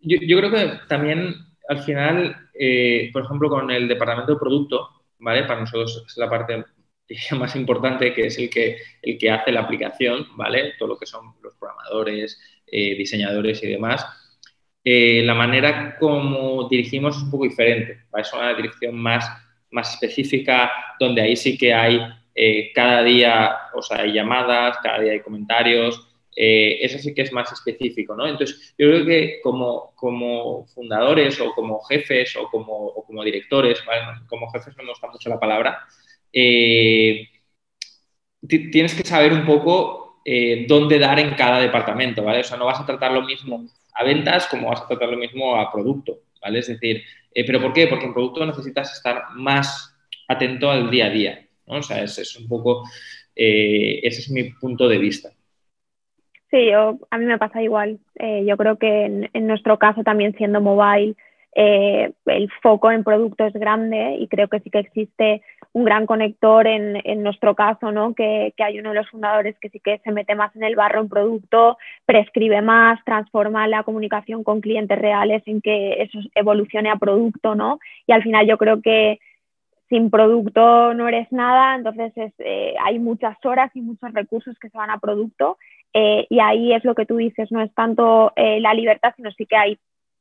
[0.01, 1.35] Yo, creo que también
[1.69, 5.43] al final, eh, por ejemplo, con el departamento de producto, ¿vale?
[5.43, 6.65] Para nosotros es la parte
[7.39, 10.75] más importante, que es el que, el que hace la aplicación, ¿vale?
[10.79, 14.07] Todo lo que son los programadores, eh, diseñadores y demás.
[14.89, 19.29] Eh, la manera como dirigimos es un poco diferente, Es una dirección más,
[19.73, 20.71] más específica,
[21.01, 22.01] donde ahí sí que hay
[22.33, 27.23] eh, cada día o sea, hay llamadas, cada día hay comentarios, eh, eso sí que
[27.23, 28.29] es más específico, ¿no?
[28.29, 33.83] Entonces, yo creo que como, como fundadores o como jefes o como, como directores,
[34.29, 35.85] como jefes no me gusta mucho la palabra,
[36.33, 37.29] tienes
[38.95, 40.23] que saber un poco
[40.69, 42.41] dónde dar en cada departamento, ¿vale?
[42.41, 43.67] O sea, no vas a tratar lo mismo
[43.99, 46.61] a ventas como vas a tratar lo mismo a producto, ¿vale?
[46.61, 47.03] Es decir,
[47.35, 47.87] ¿pero por qué?
[47.87, 49.97] Porque en producto necesitas estar más
[50.29, 51.79] atento al día a día, ¿no?
[51.79, 52.85] O sea, ese es un poco,
[53.35, 55.31] ese es mi punto de vista.
[56.51, 57.99] Sí, a mí me pasa igual.
[58.15, 61.15] Eh, yo creo que en, nuestro caso también siendo mobile,
[61.55, 65.43] eh, el foco en producto es grande y creo que sí que existe
[65.77, 68.15] un gran conector en, en nuestro caso, ¿no?
[68.15, 70.75] Que, que, hay uno de los fundadores que sí que se mete más en el
[70.75, 76.89] barro en producto, prescribe más, transforma la comunicación con clientes reales en que eso evolucione
[76.89, 77.79] a producto, ¿no?
[78.07, 79.19] Y al final yo creo que
[79.91, 84.79] sin producto no eres nada, entonces eh, hay muchas horas y muchos recursos que se
[84.79, 85.59] van a producto
[85.93, 89.31] eh, y ahí es lo que tú dices, no es tanto eh, la libertad, sino
[89.33, 89.79] sí que hay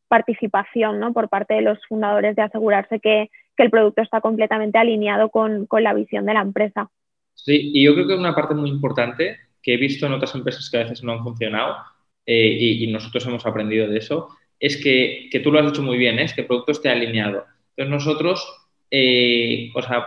[0.10, 1.14] participación ¿no?
[1.14, 5.66] por parte de los fundadores de asegurarse que, que el producto está completamente alineado con,
[5.66, 6.90] con, la visión de la empresa.
[7.34, 10.70] Sí, y yo creo que una parte muy importante que he visto en otras empresas
[10.70, 11.78] que a veces no han funcionado
[12.26, 15.98] y, y, nosotros hemos aprendido de eso, es que, que tú lo has dicho muy
[15.98, 17.46] bien, es que el producto esté alineado.
[17.76, 20.06] Entonces nosotros eh, o sea,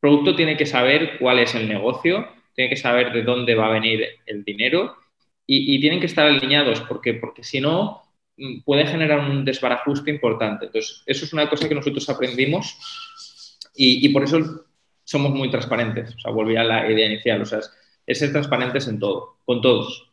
[0.00, 3.72] producto tiene que saber cuál es el negocio, tiene que saber de dónde va a
[3.72, 4.96] venir el dinero
[5.46, 8.01] y, tienen que estar alineados porque, porque si no
[8.64, 10.66] puede generar un desbarajuste importante.
[10.66, 12.78] Entonces, eso es una cosa que nosotros aprendimos
[13.74, 14.66] y, por eso
[15.04, 16.14] somos muy transparentes.
[16.14, 17.60] O sea, volví a la idea inicial, o sea,
[18.06, 20.08] es, ser transparentes en todo, con todos.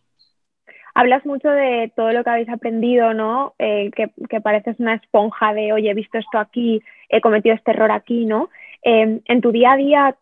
[0.95, 3.53] Hablas mucho de todo lo que habéis aprendido, ¿no?
[3.59, 7.91] Eh, que, pareces una esponja de, oye, he visto esto aquí, he cometido este error
[7.91, 8.49] aquí, ¿no?
[8.81, 10.17] Em, en tu día a día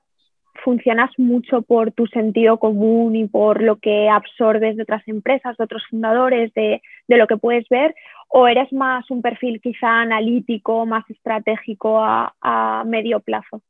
[0.63, 5.63] funcionas mucho por tu sentido común y por lo que absorbes de otras empresas, de
[5.63, 7.95] otros fundadores, de, lo que puedes ver,
[8.29, 13.61] o eres más un perfil quizá analítico, más estratégico a, medio plazo?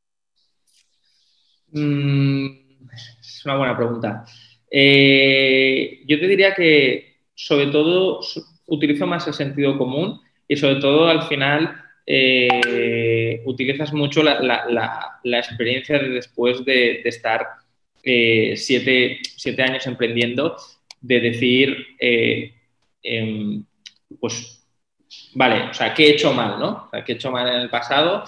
[1.72, 2.46] Mm,
[3.20, 4.24] es una buena pregunta.
[4.70, 8.20] Eh, yo te diría que sobre todo
[8.66, 15.98] utilizo más el sentido común y sobre todo al final eh, utilizas mucho la, experiencia
[15.98, 17.46] de después de, estar
[18.02, 19.20] eh, siete,
[19.62, 20.56] años emprendiendo,
[21.02, 22.54] de decir, eh,
[23.02, 23.62] em,
[24.18, 24.66] pues,
[25.34, 26.88] vale, o sea, ¿qué he hecho mal, no?
[27.04, 28.24] ¿qué he hecho mal en el pasado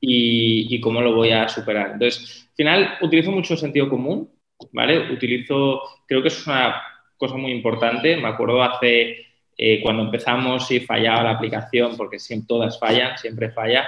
[0.00, 1.92] y, cómo lo voy a superar?
[1.92, 4.28] Entonces, al final, utilizo mucho sentido común,
[4.72, 5.12] ¿vale?
[5.12, 6.82] Utilizo, creo que es una
[7.16, 8.16] cosa muy importante.
[8.16, 9.24] Me acuerdo hace
[9.56, 13.86] eh, cuando empezamos y fallaba la aplicación, porque siempre, todas fallan, siempre falla,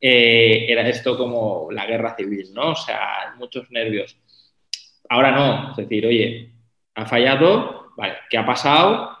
[0.00, 2.70] eh, era esto como la guerra civil, ¿no?
[2.70, 4.16] O sea, muchos nervios.
[5.08, 6.52] Ahora no, es decir, oye,
[6.94, 7.92] ha fallado,
[8.30, 9.16] ¿qué ha pasado?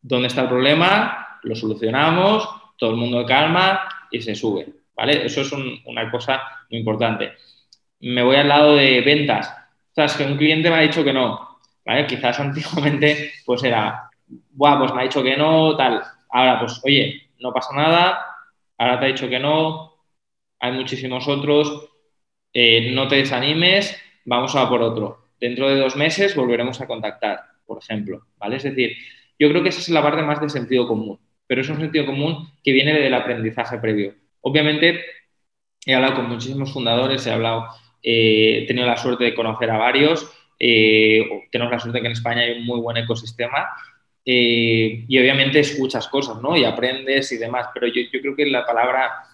[0.00, 1.38] ¿Dónde está el problema?
[1.42, 5.26] Lo solucionamos, todo el mundo calma y se sube, ¿vale?
[5.26, 5.52] Eso es
[5.84, 7.32] una cosa muy importante.
[8.00, 9.48] Me voy al lado de ventas.
[9.48, 12.06] O sea, es que un cliente me ha dicho que no, ¿vale?
[12.06, 14.09] Quizás antiguamente pues era
[14.50, 16.02] Buah, pues me ha dicho que no, tal.
[16.30, 18.20] Ahora, pues, oye, no pasa nada,
[18.78, 19.94] ahora te ha dicho que no,
[20.60, 21.88] hay muchísimos otros,
[22.52, 25.30] eh, no te desanimes, vamos a por otro.
[25.40, 28.56] Dentro de dos meses volveremos a contactar, por ejemplo, ¿vale?
[28.56, 28.96] Es decir,
[29.38, 32.06] yo creo que esa es la parte más de sentido común, pero es un sentido
[32.06, 34.14] común que viene del aprendizaje previo.
[34.42, 35.02] Obviamente,
[35.86, 37.66] he hablado con muchísimos fundadores, he hablado,
[38.02, 42.12] eh, he tenido la suerte de conocer a varios, eh, tenemos la suerte que en
[42.12, 43.70] España hay un muy buen ecosistema
[44.24, 46.56] eh, y obviamente escuchas cosas, ¿no?
[46.56, 49.24] Y aprendes y demás, pero yo, yo, creo que la palabra,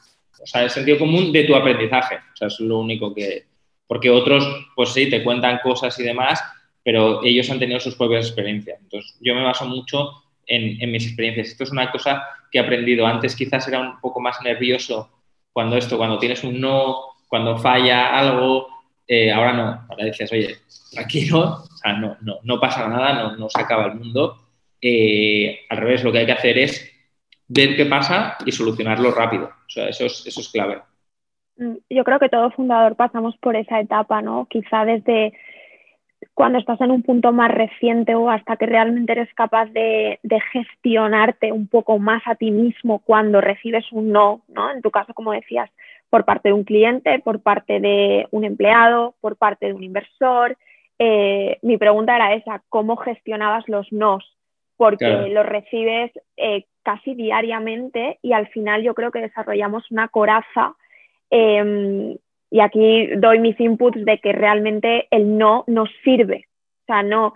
[0.40, 3.44] o sea, el sentido común de tu aprendizaje, o sea, es lo único que...
[3.86, 4.44] Porque otros,
[4.74, 6.42] pues sí, te cuentan cosas y demás,
[6.82, 8.80] pero ellos han tenido sus propias experiencias.
[8.80, 10.10] Entonces, yo me baso mucho
[10.46, 11.48] en, en mis experiencias.
[11.48, 13.06] Esto es una cosa que he aprendido.
[13.06, 15.10] Antes quizás era un poco más nervioso
[15.52, 16.96] cuando esto, cuando tienes un no,
[17.28, 18.66] cuando falla algo,
[19.06, 19.86] eh, ahora no.
[19.88, 20.56] Ahora dices, oye,
[20.90, 24.45] tranquilo, o sea, no, no, no pasa nada, no, no se acaba el mundo
[24.88, 26.92] eh, al revés, lo que hay que hacer es
[27.48, 29.46] ver qué pasa y solucionarlo rápido.
[29.46, 30.78] O sea, eso es, clave.
[31.56, 34.46] Mm, yo creo que todo fundador pasamos por esa etapa, ¿no?
[34.48, 35.32] Quizá desde
[36.34, 40.40] cuando estás en un punto más reciente o hasta que realmente eres capaz de, de,
[40.52, 44.70] gestionarte un poco más a ti mismo cuando recibes un no, ¿no?
[44.70, 45.70] En tu caso, como decías,
[46.10, 50.56] por parte de un cliente, por parte de un empleado, por parte de un inversor.
[50.98, 54.24] Eh, mi pregunta era esa, ¿cómo gestionabas los nos?
[54.76, 60.76] Porque lo recibes eh, casi diariamente y al final yo creo que desarrollamos una coraza
[61.30, 62.16] em,
[62.50, 66.46] y aquí doy mis inputs de que realmente el no nos sirve.
[66.82, 67.34] O sea, no,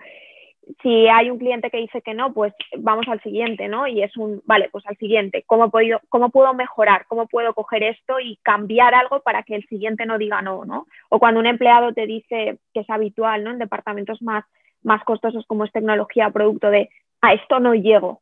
[0.81, 3.87] si hay un cliente que dice que no, pues vamos al siguiente, ¿no?
[3.87, 7.05] Y es un, vale, pues al siguiente, ¿cómo, podido, cómo puedo mejorar?
[7.07, 10.87] ¿Cómo puedo coger esto y cambiar algo para que el siguiente no diga no, ¿no?
[11.09, 13.51] O cuando un empleado te dice que es habitual, ¿no?
[13.51, 14.45] En departamentos más,
[14.83, 16.89] más costosos como es tecnología, producto de,
[17.21, 18.21] a esto no llego,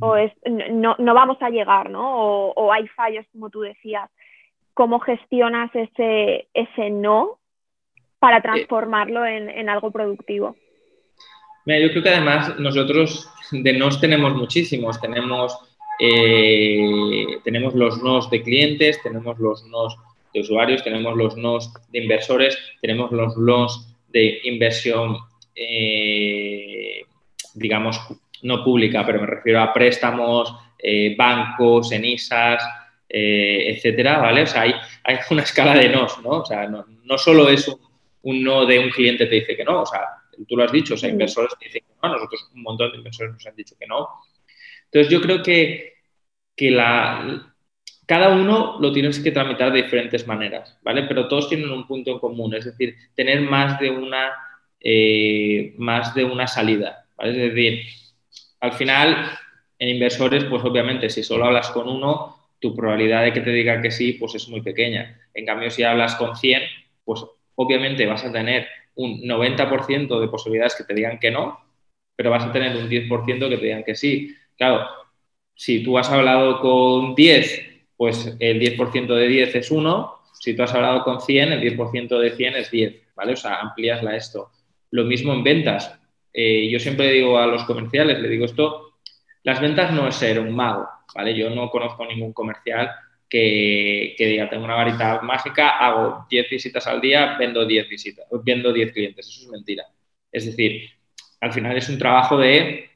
[0.00, 0.32] o es,
[0.70, 2.16] no, no vamos a llegar, ¿no?
[2.16, 4.08] O, o hay fallos, como tú decías
[4.74, 7.38] cómo gestionas ese, ese no
[8.18, 10.56] para eh, transformarlo en, en algo productivo.
[11.66, 15.00] Mira, yo creo que además nosotros de nos tenemos muchísimos.
[15.00, 15.56] Tenemos,
[16.00, 19.96] eh, tenemos los nos de clientes, tenemos los nos
[20.32, 25.18] de usuarios, tenemos los nos de inversores, tenemos los nos de inversión,
[25.54, 27.02] eh,
[27.54, 28.00] digamos,
[28.42, 30.54] no pública, pero me refiero a préstamos,
[31.16, 32.62] bancos, ENISAS,
[33.14, 34.42] eh, etcétera, ¿vale?
[34.42, 34.72] O sea, hay,
[35.04, 36.30] hay, una escala de nos, ¿no?
[36.30, 37.68] O sea, no, no solo es
[38.22, 40.00] un, no de un cliente te dice que no, o sea,
[40.48, 42.96] tú lo has dicho, o sea, inversores te dicen que no, nosotros un montón de
[42.96, 44.08] inversores nos han dicho que no.
[44.86, 45.92] Entonces, yo creo que,
[46.56, 47.52] que la,
[48.06, 51.02] cada uno lo tienes que tramitar de diferentes maneras, ¿vale?
[51.02, 54.30] Pero todos tienen un punto en común, es decir, tener más de una,
[54.80, 57.32] eh, más de una salida, ¿vale?
[57.32, 57.82] Es decir,
[58.62, 59.28] al final,
[59.76, 63.82] en inversores, pues obviamente, si solo hablas con uno, tu probabilidad de que te diga
[63.82, 65.20] que sí, pues es muy pequeña.
[65.34, 66.62] En cambio, si hablas con 100,
[67.04, 67.24] pues
[67.56, 71.58] obviamente vas a tener un 90% de posibilidades que te digan que no,
[72.14, 74.32] pero vas a tener un 10% que te digan que sí.
[74.56, 74.86] Claro,
[75.56, 80.18] si tú has hablado con 10, pues el 10% de 10 es 1.
[80.34, 83.32] Si tú has hablado con 100, el 10% de 100 es 10, ¿vale?
[83.32, 84.52] O sea, amplíasla esto.
[84.92, 85.98] Lo mismo en ventas.
[86.32, 88.94] Eh, yo siempre digo a los comerciales, le digo esto,
[89.42, 91.34] las ventas no es ser un mago, ¿vale?
[91.34, 92.90] Yo no conozco ningún comercial
[93.28, 98.72] que, diga, tengo una varita mágica, hago 10 visitas al día, vendo 10 visitas, vendo
[98.72, 99.26] 10 clientes.
[99.26, 99.84] Eso es mentira.
[100.30, 100.90] Es decir,
[101.40, 102.90] al final es un trabajo de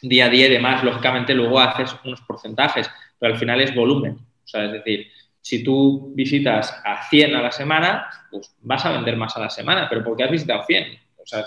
[0.00, 0.84] día a día y demás.
[0.84, 4.14] Lógicamente luego haces unos porcentajes, pero al final es volumen.
[4.14, 5.08] O sea, es decir,
[5.40, 9.50] si tú visitas a 100 a la semana, pues vas a vender más a la
[9.50, 10.96] semana, pero porque has visitado 100.
[11.16, 11.44] O sea,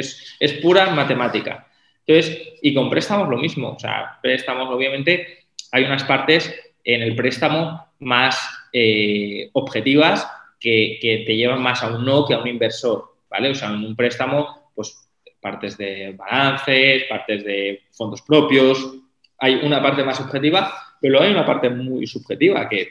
[0.00, 1.68] es, es pura matemática.
[2.06, 7.14] Entonces, y con préstamos lo mismo, o sea, préstamos obviamente hay unas partes en el
[7.14, 8.38] préstamo más
[8.72, 10.26] eh, objetivas
[10.58, 13.50] que, te llevan más a un no que a un inversor, ¿vale?
[13.50, 15.08] O sea, en un préstamo, pues
[15.40, 18.94] partes de balances, partes de fondos propios,
[19.38, 22.88] hay una parte más objetiva, pero hay una parte muy subjetiva que,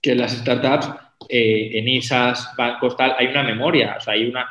[0.00, 0.88] que las startups,
[1.28, 4.48] eh, en ISAs, bancos, tal, hay una memoria, o sea, hay una,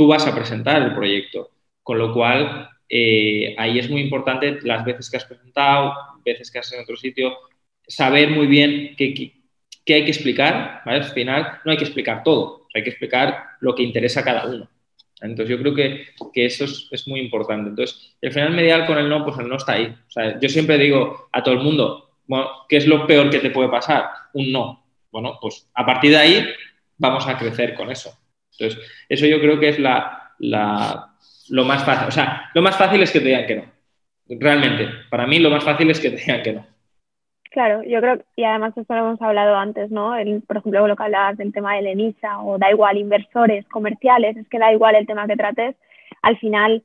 [0.00, 1.50] tú vas a presentar el proyecto,
[1.82, 5.92] con lo cual eh, ahí es muy importante las veces que has presentado,
[6.24, 7.36] veces que has en otro sitio,
[7.86, 9.34] saber muy bien qué,
[9.88, 10.80] hay que explicar.
[10.86, 14.46] Al final no hay que explicar todo, hay que explicar lo que interesa a cada
[14.46, 14.70] uno.
[15.20, 17.68] Entonces yo creo que, que eso es, es, muy importante.
[17.68, 19.94] Entonces, el final medial con el no, pues el no está ahí.
[20.08, 23.40] O sea, yo siempre digo a todo el mundo, bueno, ¿qué es lo peor que
[23.40, 24.08] te puede pasar?
[24.32, 24.82] Un no.
[25.12, 26.46] Bueno, pues a partir de ahí
[26.96, 28.18] vamos a crecer con eso.
[28.60, 32.08] Entonces, eso yo creo que es la, lo más fácil.
[32.08, 33.64] O sea, lo más fácil es que te digan que no.
[34.28, 36.66] Realmente, para mí lo más fácil es que te digan que no.
[37.50, 40.14] Claro, yo creo, y además esto lo hemos hablado antes, ¿no?
[40.46, 44.48] Por ejemplo, lo que hablabas del tema de ENISA o da igual inversores comerciales, es
[44.48, 45.74] que da igual el tema que trates,
[46.22, 46.84] al final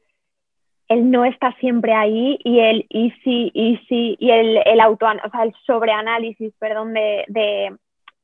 [0.87, 5.43] el no está siempre ahí y el easy, easy y el, el auto, o sea,
[5.43, 7.75] el sobreanálisis, perdón, de, de,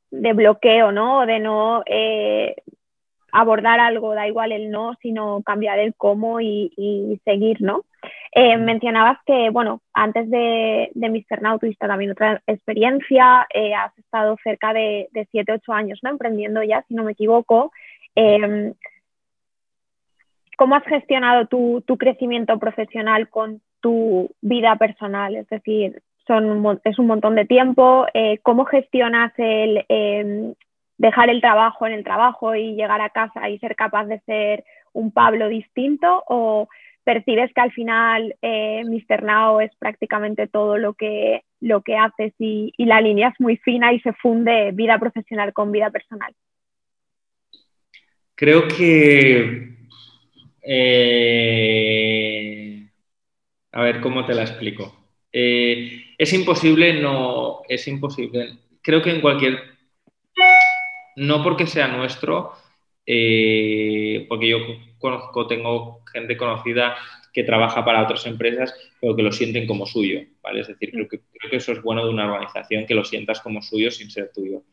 [0.09, 1.25] de bloqueo, ¿no?
[1.27, 2.55] De no eh,
[3.31, 7.83] abordar algo, da igual el no, sino cambiar el cómo y, seguir, ¿no?
[8.33, 11.41] Eh, mencionabas que, bueno, antes de, de Mr.
[11.41, 16.09] Now tuviste también otra experiencia, eh, has estado cerca de, de 7, 8 años, ¿no?
[16.09, 17.71] Emprendiendo ya, si no me equivoco.
[18.15, 18.73] Em,
[20.57, 25.35] ¿Cómo has gestionado tu, tu, crecimiento profesional con tu vida personal?
[25.35, 28.05] Es decir, son, es un montón de tiempo.
[28.13, 30.53] Eh, ¿Cómo gestionas el, em,
[31.01, 34.63] dejar el trabajo en el trabajo y llegar a casa y ser capaz de ser
[34.93, 36.69] un Pablo distinto o
[37.03, 39.23] percibes que al final eh, Mr.
[39.23, 43.91] Now es prácticamente todo lo que, lo que haces y, la línea es muy fina
[43.91, 46.35] y se funde vida profesional con vida personal?
[48.35, 49.71] Creo que...
[50.61, 51.71] Eh,
[53.71, 54.95] a ver, ¿cómo te la explico?
[55.33, 58.59] Eh, es imposible, no, es imposible.
[58.83, 59.70] Creo que en cualquier
[61.21, 62.53] no porque sea nuestro,
[63.05, 64.57] eh, porque yo
[64.97, 66.97] conozco, tengo gente conocida
[67.31, 70.61] que trabaja para otras empresas, pero que lo sienten como suyo, ¿vale?
[70.61, 71.21] Es decir, creo que,
[71.55, 74.63] eso es bueno de una organización, que lo sientas como suyo sin ser tuyo.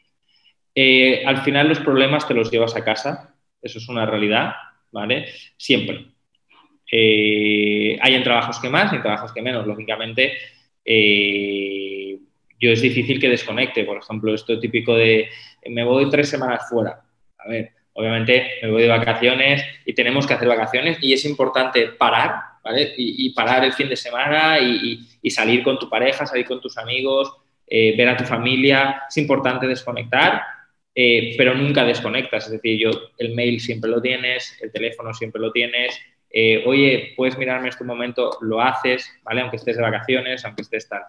[0.75, 4.55] Eh, al final los problemas te los llevas a casa, eso es una realidad,
[4.91, 5.27] ¿vale?
[5.59, 6.07] Siempre.
[6.91, 10.33] Eh, hay en trabajos que más y en trabajos que menos, lógicamente.
[12.61, 15.29] Yo es difícil que desconecte, por ejemplo, esto típico de
[15.67, 17.03] me voy tres semanas fuera.
[17.39, 21.89] A ver, obviamente me voy de vacaciones y tenemos que hacer vacaciones y es importante
[21.89, 22.95] parar, ¿vale?
[22.97, 27.33] Y, parar el fin de semana y, salir con tu pareja, salir con tus amigos,
[27.67, 29.03] eh, ver a tu familia.
[29.09, 30.43] Es importante desconectar,
[30.95, 32.47] eh, pero nunca desconectas.
[32.47, 35.99] Es decir, yo el mail siempre lo tienes, el teléfono siempre lo tienes.
[36.31, 39.41] Eh, oye, puedes mirarme en este momento, lo haces, ¿vale?
[39.41, 41.03] Aunque estés de vacaciones, aunque estés tal.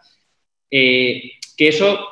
[0.69, 2.07] Que eso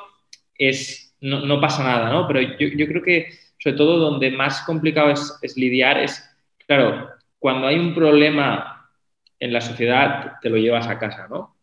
[0.58, 2.28] es, no, no, pasa nada, ¿no?
[2.28, 6.24] Pero yo, yo creo que sobre todo donde más complicado es, lidiar es,
[6.66, 8.90] claro, cuando hay un problema
[9.40, 11.56] en la sociedad, te lo llevas a casa, ¿no?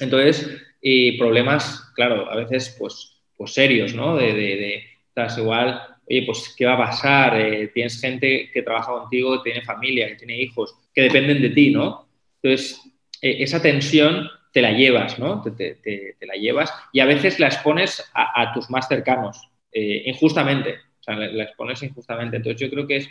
[0.00, 4.16] Entonces, y problemas, claro, a veces, pues, pues serios, ¿no?
[4.16, 7.40] De, de, estás igual, oye, pues, ¿qué va a pasar?
[7.40, 11.70] Eh, tienes gente que trabaja contigo, tiene familia, que tiene hijos, que dependen de ti,
[11.70, 12.08] ¿no?
[12.42, 12.80] Entonces,
[13.20, 15.42] eh, esa tensión te la llevas, ¿no?
[15.42, 21.44] Te, la llevas y a veces la expones a, tus más cercanos, eh, injustamente la,
[21.44, 22.36] expones injustamente.
[22.36, 23.08] Entonces yo creo que es,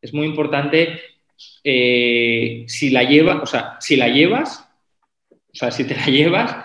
[0.00, 1.00] es muy importante
[1.62, 4.68] eh, si la lleva, o sea, si la llevas,
[5.30, 6.56] o sea, si te la llevas,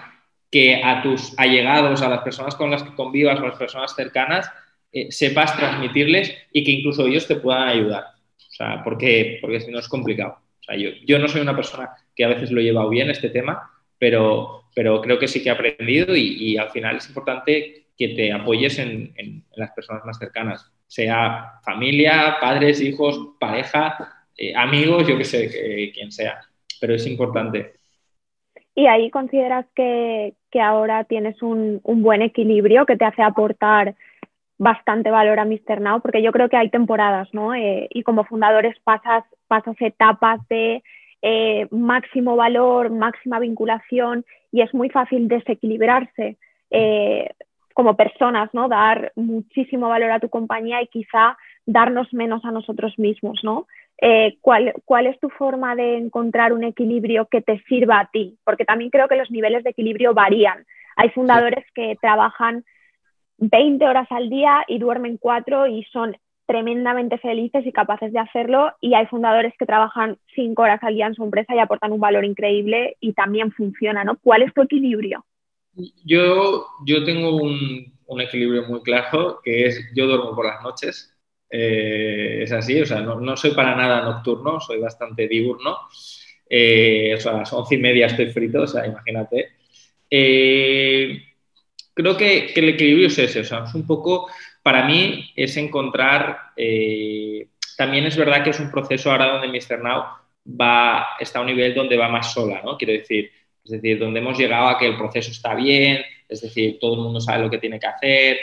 [0.51, 4.49] que a tus allegados, a las personas con las que convivas, a las personas cercanas,
[4.91, 8.03] eh, sepas transmitirles y que incluso ellos te puedan ayudar.
[8.35, 10.39] O sea, porque, porque si no es complicado.
[10.59, 13.11] O sea, yo, yo no soy una persona que a veces lo he llevado bien
[13.11, 17.87] este tema, pero, pero creo que sí que he aprendido y, al final es importante
[17.97, 25.07] que te apoyes en, las personas más cercanas, sea familia, padres, hijos, pareja, eh, amigos,
[25.07, 26.39] yo que sé, quien sea,
[26.79, 27.73] pero es importante.
[28.79, 33.95] ¿Y ahí consideras que, ahora tienes un, buen equilibrio que te hace aportar
[34.57, 35.81] bastante valor a Mr.
[35.81, 36.01] Now?
[36.01, 37.53] Porque yo creo que hay temporadas, ¿no?
[37.53, 40.81] Eh, y como fundadores pasas, pasas etapas de
[41.21, 46.37] eh, máximo valor, máxima vinculación y es muy fácil desequilibrarse
[47.73, 48.67] como personas, ¿no?
[48.67, 53.67] Dar muchísimo valor a tu compañía y quizá darnos menos a nosotros mismos, ¿no?
[54.01, 58.37] Eh, ¿cuál, ¿Cuál es tu forma de encontrar un equilibrio que te sirva a ti?
[58.43, 60.65] Porque también creo que los niveles de equilibrio varían.
[60.95, 62.63] Hay fundadores que trabajan
[63.37, 66.17] 20 horas al día y duermen 4 y son
[66.49, 71.05] tremendamente felices y capaces de hacerlo y hay fundadores que trabajan 5 horas al día
[71.05, 74.17] en su empresa y aportan un valor increíble y también funciona, ¿no?
[74.17, 75.23] ¿Cuál es tu equilibrio?
[76.03, 81.15] Yo, yo tengo un, un, equilibrio muy claro, que es yo duermo por las noches.
[81.51, 85.77] Eh, es así, o sea, no, no, soy para nada nocturno, soy bastante diurno.
[86.49, 89.51] Eh, o sea, a las once y media estoy frito, o sea, imagínate.
[90.09, 91.15] Eh,
[91.93, 94.31] creo que, que, el equilibrio es ese, o sea, es un poco,
[94.61, 96.37] para mí, es encontrar,
[97.77, 99.81] también es verdad que es un proceso ahora donde Mr.
[99.81, 100.03] Now
[100.45, 102.77] va, está a un nivel donde va más sola, ¿no?
[102.77, 103.31] Quiero decir,
[103.63, 107.01] es decir, donde hemos llegado a que el proceso está bien, es decir, todo el
[107.01, 108.37] mundo sabe lo que tiene que hacer,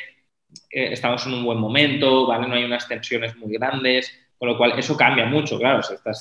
[0.71, 2.47] eh, estamos en un buen momento, ¿vale?
[2.47, 5.81] No hay unas tensiones muy grandes, con lo cual eso cambia mucho, claro.
[5.81, 6.15] O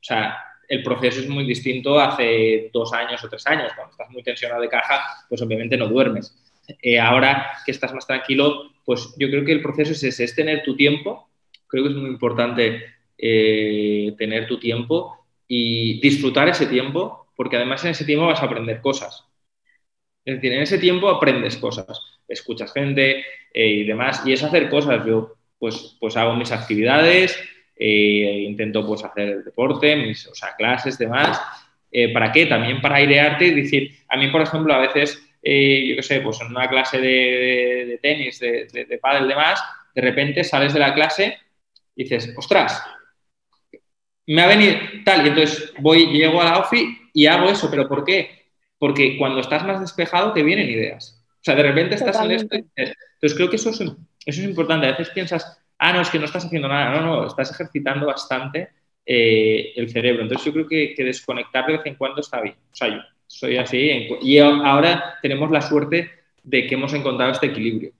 [0.00, 0.38] sea,
[0.68, 3.72] el proceso es muy distinto hace dos años o tres años.
[3.74, 6.34] Cuando estás muy tensionado de caja, pues obviamente no duermes.
[6.80, 10.34] Eh, ahora que estás más tranquilo, pues yo creo que el proceso es ese, es
[10.34, 11.28] tener tu tiempo.
[11.66, 12.84] Creo que es muy importante
[13.18, 18.46] eh, tener tu tiempo y disfrutar ese tiempo porque además en ese tiempo vas a
[18.46, 19.24] aprender cosas.
[20.24, 21.86] Es decir, en ese tiempo aprendes cosas,
[22.28, 25.04] escuchas gente eh, y demás, y es hacer cosas.
[25.04, 27.38] Yo pues, pues hago mis actividades,
[27.76, 31.40] intento pues hacer deporte, mis clases, demás.
[32.14, 32.46] ¿Para qué?
[32.46, 36.40] También para airearte y decir, a mí, por ejemplo, a veces, yo qué sé, pues
[36.40, 39.62] en una clase de, tenis, de, de, de pádel, demás,
[39.94, 41.38] de repente sales de la clase
[41.96, 42.82] y dices, ostras,
[44.26, 47.88] me ha venido tal, y entonces voy, llego a la OFI y hago eso, pero
[47.88, 48.50] ¿por qué?
[48.78, 51.22] Porque cuando estás más despejado te vienen ideas.
[51.42, 53.94] O sea, de repente estás en esto y Entonces creo que eso es, eso
[54.26, 54.86] es importante.
[54.86, 56.90] A veces piensas, ah, no, es que no estás haciendo nada.
[56.90, 58.70] No, no, estás ejercitando bastante
[59.04, 60.22] eh, el cerebro.
[60.22, 62.54] Entonces yo creo que, que, desconectar de vez en cuando está bien.
[62.54, 63.00] O sea, yo
[63.32, 64.08] soy así.
[64.20, 66.10] Y ahora tenemos la suerte
[66.42, 67.92] de que hemos encontrado este equilibrio.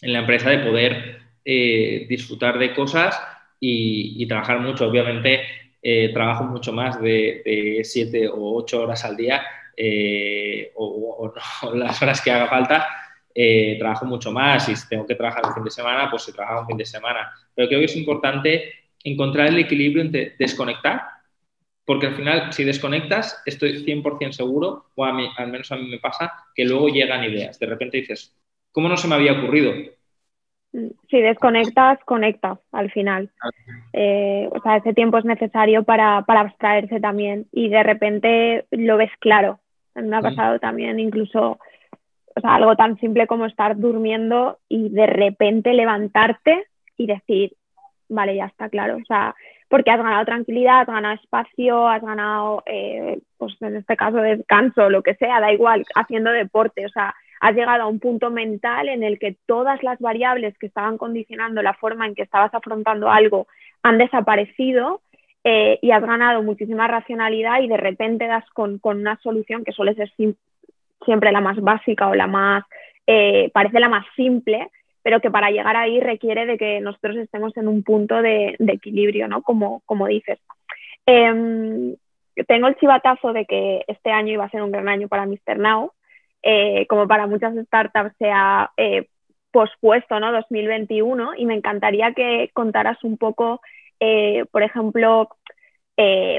[0.00, 3.20] En la empresa de poder eh, disfrutar de cosas
[3.60, 4.88] y, trabajar mucho.
[4.88, 5.42] Obviamente
[5.82, 9.42] eh, trabajo mucho más de, siete o ocho horas al día
[9.76, 11.32] eh, o,
[11.74, 12.86] las horas que haga falta.
[13.78, 16.66] Trabajo mucho más y si tengo que trabajar un fin de semana, pues se un
[16.66, 17.30] fin de semana.
[17.54, 18.72] Pero creo que es importante
[19.04, 21.02] encontrar el equilibrio entre desconectar,
[21.92, 25.14] porque al final, si desconectas, estoy 100% seguro, o al
[25.50, 27.58] menos a mí me pasa, que luego llegan ideas.
[27.58, 28.34] De repente dices,
[28.70, 29.74] ¿cómo no se me había ocurrido?
[30.72, 33.30] Si desconectas, conectas al final.
[33.92, 38.96] Eh, o sea, ese tiempo es necesario para, para, abstraerse también y de repente lo
[38.96, 39.60] ves claro.
[39.94, 41.58] Me ha pasado también incluso
[42.34, 47.52] o sea, algo tan simple como estar durmiendo y de repente levantarte y decir,
[48.08, 48.96] vale, ya está claro.
[48.96, 49.34] O sea,
[49.72, 54.90] porque has ganado tranquilidad, has ganado espacio, has ganado, eh, pues en este caso, descanso,
[54.90, 56.84] lo que sea, da igual, haciendo deporte.
[56.84, 60.66] O sea, has llegado a un punto mental en el que todas las variables que
[60.66, 63.46] estaban condicionando la forma en que estabas afrontando algo
[63.82, 65.00] han desaparecido
[65.42, 69.94] eh, y has ganado muchísima racionalidad y de repente das con, una solución que suele
[69.94, 70.12] ser
[71.02, 72.62] siempre la más básica o la más,
[73.06, 74.68] eh, parece la más simple,
[75.02, 79.28] pero que para llegar ahí requiere de que nosotros estemos en un punto de, equilibrio,
[79.28, 79.42] ¿no?
[79.42, 80.38] Como, dices.
[81.06, 81.96] Em,
[82.46, 85.58] tengo el chivatazo de que este año iba a ser un gran año para Mr.
[85.58, 85.92] Now,
[86.42, 89.08] eh, como para muchas startups se ha eh,
[89.50, 90.32] pospuesto, ¿no?
[90.32, 93.60] 2021, y me encantaría que contaras un poco,
[94.00, 95.28] eh, por ejemplo,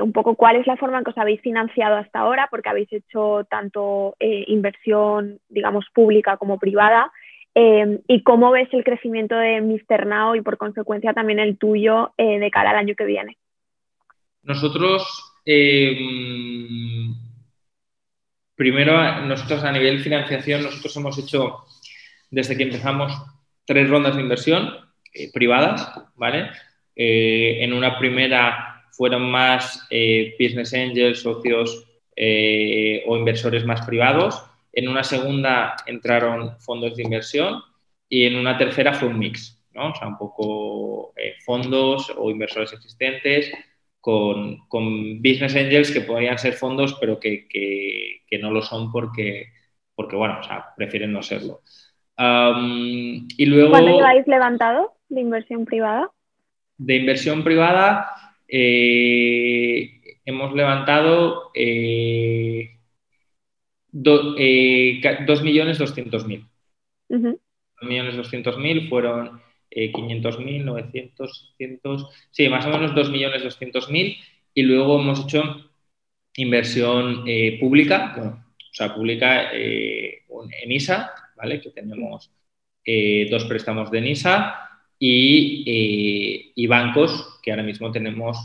[0.01, 2.91] un poco cuál es la forma en que os habéis financiado hasta ahora, porque habéis
[2.91, 7.14] hecho tanto inversión, digamos, pública como privada,
[7.55, 10.05] y cómo ves el crecimiento de Mr.
[10.07, 13.37] Now y por consecuencia también el tuyo de cara al año que viene.
[14.41, 15.33] Nosotros
[18.55, 21.65] Primero, nosotros a nivel financiación, nosotros hemos hecho,
[22.29, 23.11] desde que empezamos,
[23.65, 24.75] tres rondas de inversión
[25.13, 26.51] eh, privadas, ¿vale?
[26.95, 31.87] Eh, en una primera fueron más eh, business angels, socios
[33.07, 34.43] o inversores más privados.
[34.74, 37.61] En una segunda entraron fondos de inversión
[38.09, 39.91] y en una tercera fue un mix, ¿no?
[39.91, 41.13] O sea, un poco
[41.45, 43.51] fondos o inversores existentes
[44.01, 49.47] con, con, business angels que podrían ser fondos, pero que, que, no lo son porque,
[49.95, 51.61] porque, bueno, o sea, prefieren no serlo.
[52.17, 56.11] y luego, ¿Cuánto habéis levantado de inversión privada?
[56.78, 62.78] De inversión privada eh, hemos levantado eh,
[63.93, 66.47] 2.200.000.
[67.09, 67.37] Eh,
[67.81, 69.41] 2.200.000 fueron
[69.71, 71.81] 500.000, 900, 100,
[72.31, 74.17] sí, más o menos 2.200.000
[74.53, 75.71] y luego hemos hecho
[76.35, 80.23] inversión eh, pública, o sea, pública eh,
[80.61, 81.61] en ISA, ¿vale?
[81.61, 82.31] Que tenemos
[82.85, 84.55] eh, dos préstamos de NISA
[84.99, 88.37] y, y, bancos, que ahora mismo tenemos,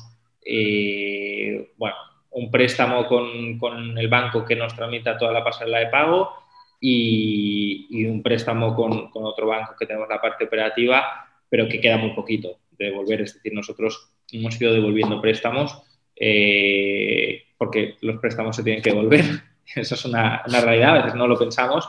[1.77, 1.97] bueno,
[2.39, 6.33] un préstamo con, con, el banco que nos tramita toda la pasarela de pago
[6.81, 12.11] y, un préstamo con, otro banco que tenemos la parte operativa, pero que queda muy
[12.11, 13.23] poquito de devolver.
[13.23, 15.83] Es decir, nosotros hemos ido devolviendo préstamos
[16.15, 19.25] eh, porque los préstamos se tienen que devolver.
[19.75, 21.89] Eso es una, realidad, a veces no lo pensamos,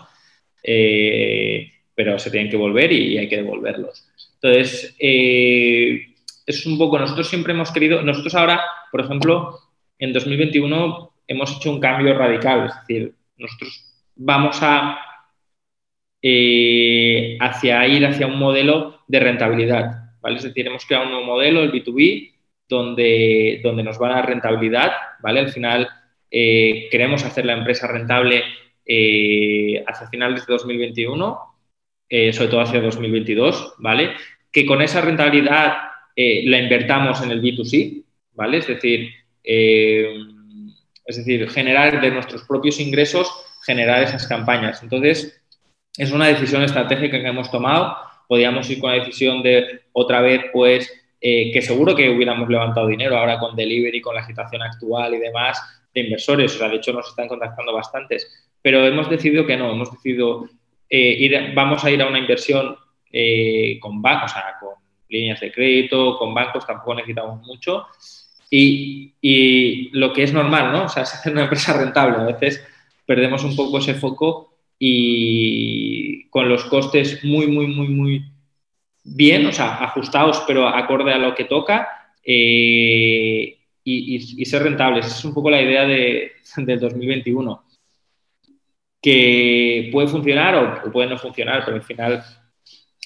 [0.64, 4.08] eh, pero se tienen que volver y, hay que devolverlos.
[4.42, 9.60] Entonces, eh, es un poco, nosotros siempre hemos querido, nosotros ahora, por ejemplo,
[10.00, 13.86] en 2021 hemos hecho un cambio radical, es decir, nosotros
[14.16, 14.98] vamos a
[16.22, 20.16] eh, hacia ir hacia un modelo de rentabilidad.
[20.22, 20.38] ¿vale?
[20.38, 22.34] Es decir, hemos creado un nuevo modelo, el B2B,
[22.68, 24.92] donde, donde nos va a dar rentabilidad.
[25.22, 25.40] ¿vale?
[25.42, 25.88] Al final
[26.30, 28.44] eh, queremos hacer la empresa rentable
[28.86, 31.40] eh, hacia finales de 2021,
[32.32, 34.14] sobre todo hacia 2022, ¿vale?
[34.52, 35.78] Que con esa rentabilidad
[36.16, 38.58] la invertamos en el B2C, ¿vale?
[38.58, 39.14] Es decir,
[39.44, 43.32] es decir, generar de nuestros propios ingresos
[43.66, 44.82] generar esas campañas.
[44.84, 45.42] Entonces,
[45.98, 47.98] es una decisión estratégica que hemos tomado.
[48.28, 52.88] Podríamos ir con la decisión de otra vez, pues, eh, que seguro que hubiéramos levantado
[52.88, 55.62] dinero ahora con delivery, con la situación actual y demás
[55.94, 56.56] de inversores.
[56.56, 58.50] O sea, de hecho, nos están contactando bastantes.
[58.62, 60.48] Pero hemos decidido que no, hemos decidido
[60.90, 62.76] eh, ir, vamos a ir a una inversión
[63.12, 64.76] eh, con bancos, con
[65.10, 67.88] líneas de crédito, con bancos, tampoco necesitamos mucho.
[68.50, 70.86] Y, lo que es normal, ¿no?
[70.86, 72.18] O sea, es hacer una empresa rentable.
[72.18, 72.64] A veces
[73.06, 78.24] perdemos un poco ese foco y con los costes muy, muy, muy, muy
[79.04, 85.08] bien, o sea, ajustados, pero acorde a lo que toca eh, y, ser rentables.
[85.08, 87.64] Es un poco la idea de, del 2021.
[89.02, 92.24] Que puede funcionar o, puede no funcionar, pero al final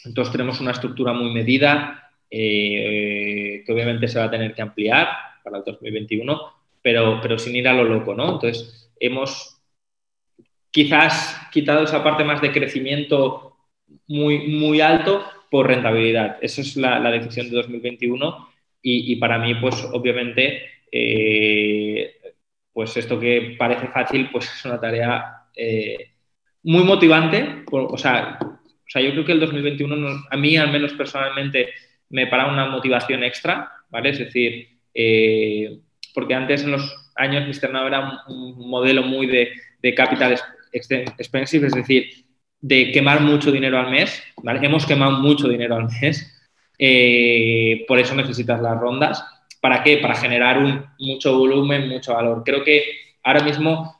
[0.05, 5.07] entonces tenemos una estructura muy medida eh, que obviamente se va a tener que ampliar
[5.43, 6.41] para el 2021,
[6.81, 8.33] pero, pero sin ir a lo loco, ¿no?
[8.33, 9.61] Entonces hemos
[10.71, 13.57] quizás quitado esa parte más de crecimiento
[14.07, 16.37] muy, muy alto por rentabilidad.
[16.41, 18.49] Esa es la, decisión de 2021
[18.81, 22.15] y, para mí, pues obviamente, eh,
[22.73, 26.11] pues esto que parece fácil, pues es una tarea eh,
[26.63, 28.39] muy motivante, o sea,
[28.93, 31.69] sea, yo creo que el 2021 a mí al menos personalmente
[32.09, 34.09] me para una motivación extra, ¿vale?
[34.09, 35.79] Es decir, eh,
[36.13, 37.71] porque antes en los años Mr.
[37.71, 40.39] Now era un, modelo muy de, de capital
[40.71, 42.25] expensive, es decir,
[42.63, 44.23] de quemar mucho dinero al mes.
[44.61, 46.33] Hemos quemado mucho dinero al mes,
[46.79, 49.23] eh, por eso necesitas las rondas.
[49.61, 49.97] ¿Para qué?
[49.97, 52.43] Para generar un, mucho volumen, mucho valor.
[52.43, 52.83] Creo que
[53.23, 53.97] ahora mismo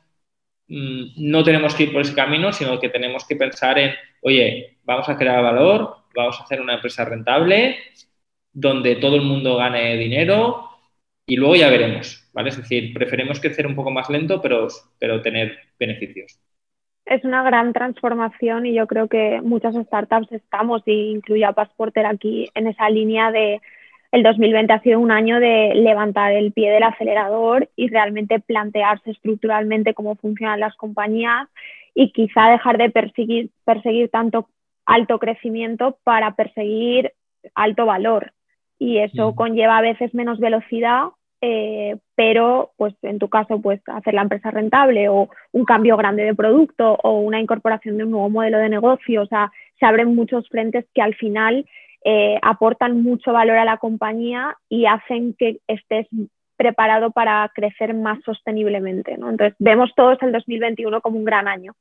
[0.68, 4.78] mm, no tenemos que ir por ese camino, sino que tenemos que pensar en, oye,
[4.84, 7.78] vamos a crear valor, vamos a hacer una empresa rentable,
[8.52, 10.70] donde todo el mundo gane dinero
[11.26, 12.50] y luego ya veremos, ¿vale?
[12.50, 14.68] Es decir, preferimos crecer un poco más lento, pero,
[14.98, 16.38] pero tener beneficios.
[17.06, 22.06] Es una gran transformación y yo creo que muchas startups estamos, y incluye a Passporter
[22.06, 23.60] aquí, en esa línea de
[24.14, 29.10] el 2020 ha sido un año de levantar el pie del acelerador y realmente plantearse
[29.10, 31.48] estructuralmente cómo funcionan las compañías
[31.94, 34.48] y quizá dejar de perseguir, perseguir tanto
[34.86, 37.12] alto crecimiento para perseguir
[37.56, 38.33] alto valor.
[38.78, 41.04] Y eso conlleva a veces menos velocidad,
[41.40, 46.24] eh, pero pues en tu caso pues hacer la empresa rentable o un cambio grande
[46.24, 50.14] de producto o una incorporación de un nuevo modelo de negocio, o sea, se abren
[50.14, 51.66] muchos frentes que al final
[52.04, 56.06] eh, aportan mucho valor a la compañía y hacen que estés
[56.56, 59.16] preparado para crecer más sosteniblemente.
[59.16, 59.30] ¿no?
[59.30, 61.74] Entonces, vemos todos el 2021 como un gran año.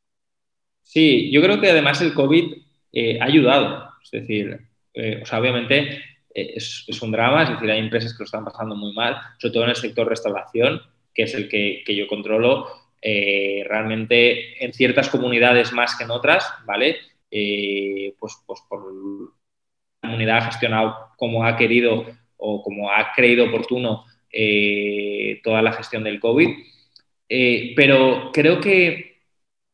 [0.82, 2.54] Sí, yo creo que además el COVID
[2.94, 3.90] eh, ha ayudado.
[4.04, 4.60] Es decir,
[4.94, 6.02] eh, o sea, obviamente
[6.34, 9.64] es, un drama, es decir, hay empresas que lo están pasando muy mal, sobre todo
[9.64, 10.82] en el sector restauración,
[11.14, 12.68] que es el que, yo controlo.
[13.02, 16.98] realmente en ciertas comunidades más que en otras, ¿vale?
[17.30, 18.82] pues, pues por
[20.02, 22.06] la comunidad ha gestionado como ha querido
[22.38, 24.06] o como ha creído oportuno
[24.36, 26.50] eh, toda la gestión del COVID.
[27.30, 29.22] Eh, pero creo que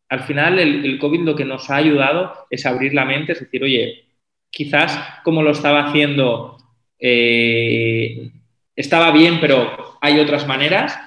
[0.09, 3.63] al final el, COVID lo que nos ha ayudado es abrir la mente, es decir,
[3.63, 4.08] oye,
[4.49, 6.57] quizás como lo estaba haciendo
[6.99, 8.31] eh,
[8.75, 10.97] estaba bien, pero hay otras maneras.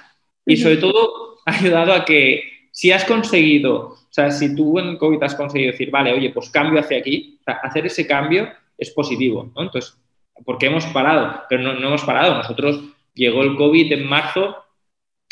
[0.47, 4.97] Y sobre todo ha ayudado a que si has conseguido, o sea, si tú en
[4.97, 9.51] COVID has conseguido decir, vale, oye, pues cambio hacia aquí, hacer ese cambio es positivo,
[9.55, 9.63] ¿no?
[9.63, 9.99] Entonces,
[10.45, 12.35] porque hemos parado, pero no, hemos parado.
[12.35, 12.83] Nosotros
[13.15, 14.57] llegó el COVID en marzo,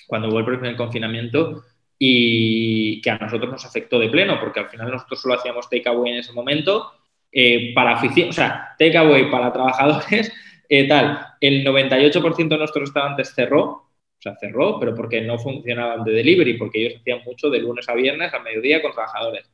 [0.07, 1.65] cuando hubo el primer confinamiento,
[1.99, 6.13] y que a nosotros nos afectó de pleno, porque al final nosotros solo hacíamos takeaway
[6.13, 6.91] en ese momento,
[7.33, 10.33] eh, para oficina, o sea, takeaway para trabajadores,
[10.69, 11.27] eh, tal.
[11.41, 16.55] El 98% de nuestros restaurantes cerró, o sea, cerró, pero porque no funcionaban de delivery,
[16.55, 19.51] porque ellos hacían mucho de lunes a viernes a mediodía con trabajadores.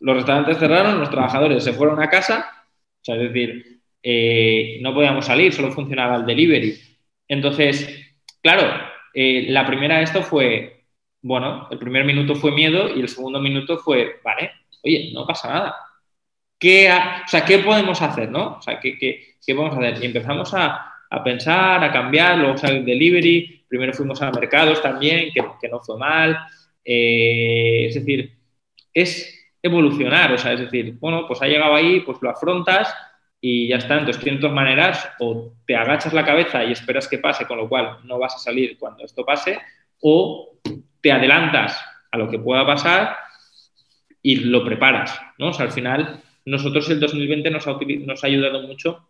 [0.00, 2.60] Los restaurantes cerraron, los trabajadores se fueron a casa
[3.00, 6.78] o sea, es decir, eh, no podíamos salir, solo funcionaba el delivery.
[7.28, 7.88] Entonces,
[8.42, 8.62] claro,
[9.14, 10.84] la primera de esto fue,
[11.22, 14.52] bueno, el primer minuto fue miedo y el segundo minuto fue, vale,
[14.84, 15.76] oye, no pasa nada.
[16.60, 18.58] ¿Qué, o sea, ¿qué podemos hacer, no?
[18.58, 20.02] O sea, ¿qué, qué, qué podemos hacer?
[20.02, 24.82] Y empezamos a, a, pensar, a cambiar, luego salió el delivery, primero fuimos a mercados
[24.82, 26.38] también, que, que no fue mal.
[26.84, 28.36] Eh, es decir,
[28.92, 32.94] es evolucionar, o sea, es decir, bueno, pues ha llegado ahí, pues lo afrontas
[33.40, 33.98] y ya está.
[33.98, 37.98] Entonces tienes maneras, o te agachas la cabeza y esperas que pase, con lo cual
[38.04, 39.58] no vas a salir cuando esto pase,
[40.00, 40.58] o
[41.00, 41.80] te adelantas
[42.10, 43.16] a lo que pueda pasar
[44.22, 45.50] y lo preparas, ¿no?
[45.58, 46.20] Al final,
[46.50, 49.06] nosotros el 2020 nos ha, nos ha ayudado mucho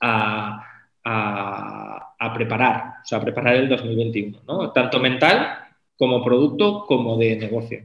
[0.00, 0.64] a,
[1.04, 4.72] a, preparar, o sea, a preparar el 2021, ¿no?
[4.72, 5.58] Tanto mental
[5.96, 7.82] como producto como de negocio.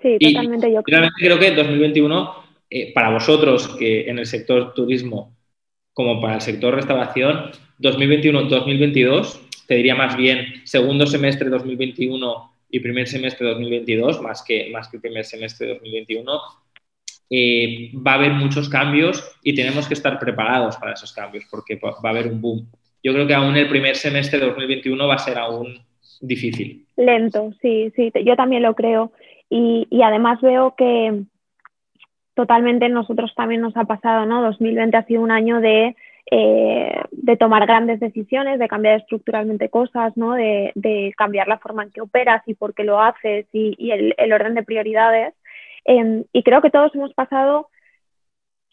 [0.00, 0.72] Sí, totalmente.
[0.72, 1.08] yo creo.
[1.16, 2.34] creo que 2021,
[2.70, 5.36] eh, para vosotros que en el sector turismo
[5.92, 7.50] como para el sector restauración,
[7.80, 14.88] 2021-2022, te diría más bien segundo semestre 2021 y primer semestre 2022, más que, más
[14.88, 16.40] que primer semestre 2021,
[17.30, 21.76] eh, va a haber muchos cambios y tenemos que estar preparados para esos cambios porque
[21.76, 22.66] va a haber un boom.
[23.02, 25.78] Yo creo que aún el primer semestre de 2021 va a ser aún
[26.20, 26.84] difícil.
[26.96, 29.12] Lento, sí, sí, yo también lo creo.
[29.50, 31.22] Y, además veo que
[32.34, 34.42] totalmente nosotros también nos ha pasado, ¿no?
[34.42, 35.96] 2020 ha sido un año de,
[36.30, 40.34] eh, de tomar grandes decisiones, de cambiar estructuralmente cosas, ¿no?
[40.34, 43.90] De, de, cambiar la forma en que operas y por qué lo haces y, y
[43.92, 45.34] el, el, orden de prioridades.
[45.88, 47.70] Em, y creo que todos hemos pasado,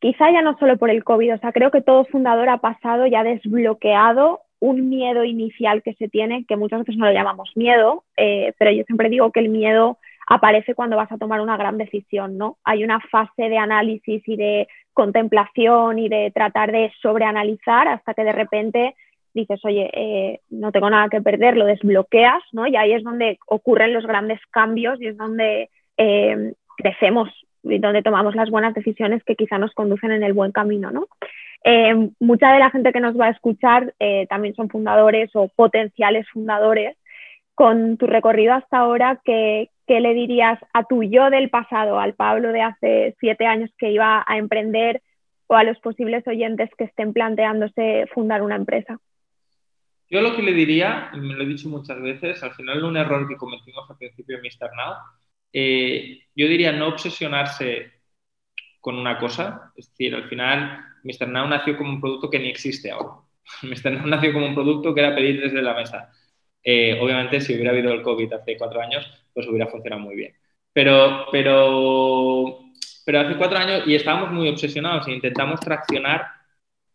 [0.01, 3.07] quizá ya no solo por el COVID, o sea, creo que todo fundador ha pasado
[3.07, 7.51] y ha desbloqueado un miedo inicial que se tiene, que muchas veces no lo llamamos
[7.55, 9.97] miedo, eh, pero yo siempre digo que el miedo
[10.28, 12.57] aparece cuando vas a tomar una gran decisión, ¿no?
[12.66, 18.26] Hay una fase de análisis y de contemplación y de tratar de sobreanalizar hasta que
[18.26, 18.95] de repente
[19.34, 22.68] dices, oye, eh, no tengo nada que perder, lo desbloqueas, ¿no?
[22.68, 27.30] Y ahí es donde ocurren los grandes cambios y es donde eh, crecemos
[27.63, 31.07] donde tomamos las buenas decisiones que quizá nos conducen en el buen camino, ¿no?
[31.63, 35.47] Eh, mucha de la gente que nos va a escuchar eh, también son fundadores o
[35.47, 36.95] potenciales fundadores.
[37.55, 42.13] Con tu recorrido hasta ahora, ¿qué, ¿qué, le dirías a tu yo del pasado, al
[42.13, 45.01] Pablo de hace siete años que iba a emprender
[45.47, 48.99] o a los posibles oyentes que estén planteándose fundar una empresa?
[50.09, 52.97] Yo lo que le diría, y me lo he dicho muchas veces, al final un
[52.97, 54.69] error que cometimos al principio en Mr.
[54.76, 54.95] Now,
[55.58, 57.93] eh, yo diría no obsesionarse
[58.82, 61.30] con una cosa, es decir, al final Mr.
[61.30, 63.22] Now nació como un producto que ni existe ahora.
[63.64, 63.91] Mr.
[63.93, 66.12] Now nació como un producto que era pedir desde la mesa.
[66.62, 70.34] Eh, obviamente, si hubiera habido el COVID hace cuatro años, pues hubiera funcionado muy bien.
[70.74, 72.60] Pero, pero,
[73.06, 76.28] pero hace cuatro años y estábamos muy obsesionados e intentamos traccionar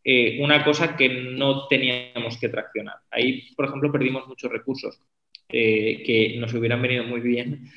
[0.04, 2.96] eh, una cosa que no teníamos que traccionar.
[3.10, 5.00] Ahí, por ejemplo, perdimos muchos recursos
[5.48, 7.70] eh, que nos hubieran venido muy bien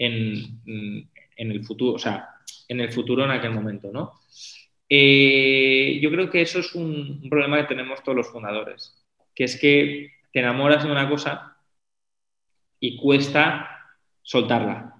[0.00, 2.30] en, el futuro, o sea,
[2.68, 4.14] en el futuro en aquel momento, ¿no?
[4.88, 9.60] Eh, yo creo que eso es un, problema que tenemos todos los fundadores, que es
[9.60, 11.56] que te enamoras de una cosa
[12.80, 14.94] y cuesta soltarla,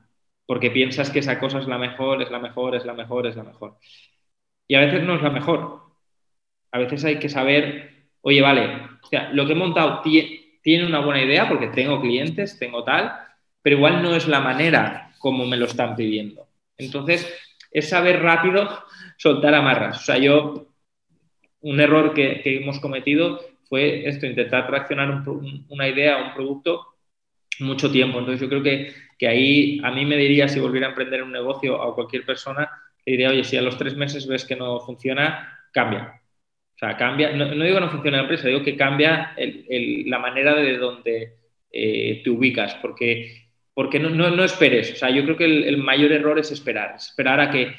[0.47, 3.37] porque piensas que esa cosa es la mejor, es la mejor, es la mejor, es
[3.37, 3.79] la mejor.
[4.69, 5.81] Y a veces no es la mejor,
[6.73, 8.83] a veces hay que saber, oye, vale,
[9.33, 13.30] lo que he montado tiene una buena idea porque tengo clientes, tengo tal,
[13.63, 16.47] pero igual no es la manera como me lo están pidiendo.
[16.79, 17.33] Entonces,
[17.71, 18.69] es saber rápido
[19.17, 20.01] soltar amarras.
[20.01, 20.69] O sea, yo,
[21.61, 25.23] un error que, hemos cometido fue esto, intentar traccionar
[25.69, 26.87] una idea, un producto
[27.61, 28.19] mucho tiempo.
[28.19, 31.33] Entonces, yo creo que, que, ahí a mí me diría, si volviera a emprender un
[31.33, 32.71] negocio a cualquier persona,
[33.05, 36.21] diría, oye, si a los tres meses ves que no funciona, cambia.
[36.75, 40.55] O sea, cambia, no, digo que no funcione la empresa, digo que cambia la manera
[40.55, 41.37] de donde
[41.71, 44.93] eh, te ubicas, porque, porque no, no, esperes.
[44.93, 47.75] O sea, yo creo que el, mayor error es esperar, esperar a que,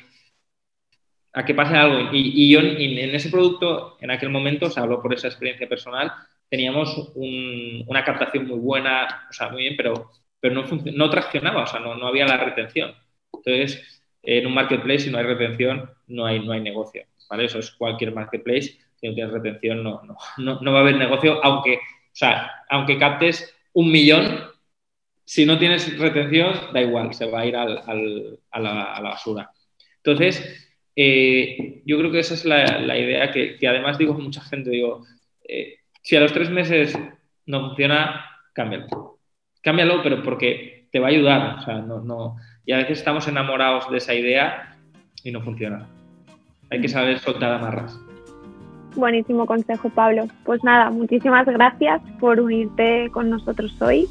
[1.33, 2.09] a que pase algo.
[2.11, 6.11] Y, yo en ese producto, en aquel momento, o sea, hablo por esa experiencia personal,
[6.49, 10.63] teníamos una captación muy buena, o sea, muy bien, pero, pero no,
[10.93, 12.93] no traccionaba, o sea, no, no había la retención.
[13.33, 17.05] Entonces, en un marketplace, si no hay retención, no hay, no hay negocio.
[17.29, 17.45] ¿vale?
[17.45, 20.01] Eso es cualquier marketplace si no tienes retención no,
[20.37, 24.43] no, va a haber negocio, aunque, o sea, aunque captes un millón,
[25.32, 29.49] si no tienes retención, da igual, se va a ir a, la, basura.
[30.03, 35.05] Entonces, eh, yo creo que esa es la, idea que, además digo mucha gente, digo,
[35.47, 36.99] eh, si a los tres meses
[37.45, 39.19] no funciona, cámbialo.
[39.61, 41.59] Cámbialo, pero porque te va a ayudar.
[41.59, 44.75] O sea, no, no, y a veces estamos enamorados de esa idea
[45.23, 45.88] y no funciona.
[46.71, 47.97] Hay que saber soltar amarras.
[48.97, 50.27] Buenísimo consejo, Pablo.
[50.43, 54.09] Pues nada, muchísimas gracias por unirte con nosotros hoy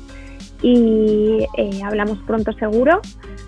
[0.62, 3.00] y eh, hablamos pronto seguro.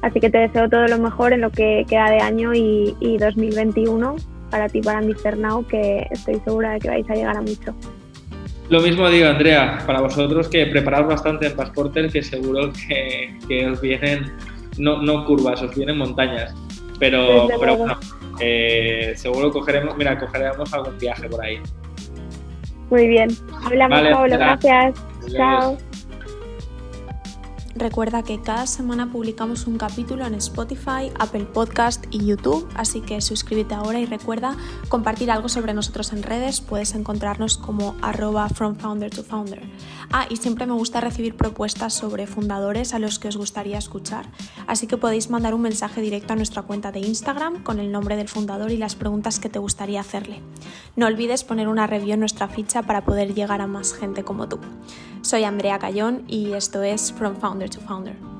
[0.02, 4.16] Así que te deseo todo lo mejor en lo que queda de año y, 2021
[4.50, 5.38] para ti, para Mr.
[5.38, 7.74] Now, que estoy segura de que vais a llegar a mucho.
[8.68, 13.80] Lo mismo digo, Andrea, para vosotros que preparaos bastante en Pasporter, que seguro que, os
[13.80, 14.32] vienen,
[14.78, 16.54] no, no curvas, os vienen montañas.
[16.98, 17.98] Pero, pero bueno,
[18.40, 21.58] eh, seguro cogeremos, mira, cogeremos algún viaje por ahí.
[22.90, 23.30] Muy bien.
[23.64, 24.36] Hablamos, Pablo.
[24.36, 24.94] Gracias.
[25.34, 25.78] Chao.
[27.82, 33.20] Recuerda que cada semana publicamos un capítulo en Spotify, Apple Podcast y YouTube, así que
[33.20, 34.56] suscríbete ahora y recuerda
[34.88, 39.60] compartir algo sobre nosotros en redes, puedes encontrarnos como arroba from founder to founder.
[40.12, 44.30] Ah, y siempre me gusta recibir propuestas sobre fundadores a los que os gustaría escuchar,
[44.68, 48.14] así que podéis mandar un mensaje directo a nuestra cuenta de Instagram con el nombre
[48.14, 50.40] del fundador y las preguntas que te gustaría hacerle.
[50.94, 54.48] No olvides poner una review en nuestra ficha para poder llegar a más gente como
[54.48, 54.60] tú.
[55.22, 58.31] Soy Andrea Cayón y esto es From Founder to Founder.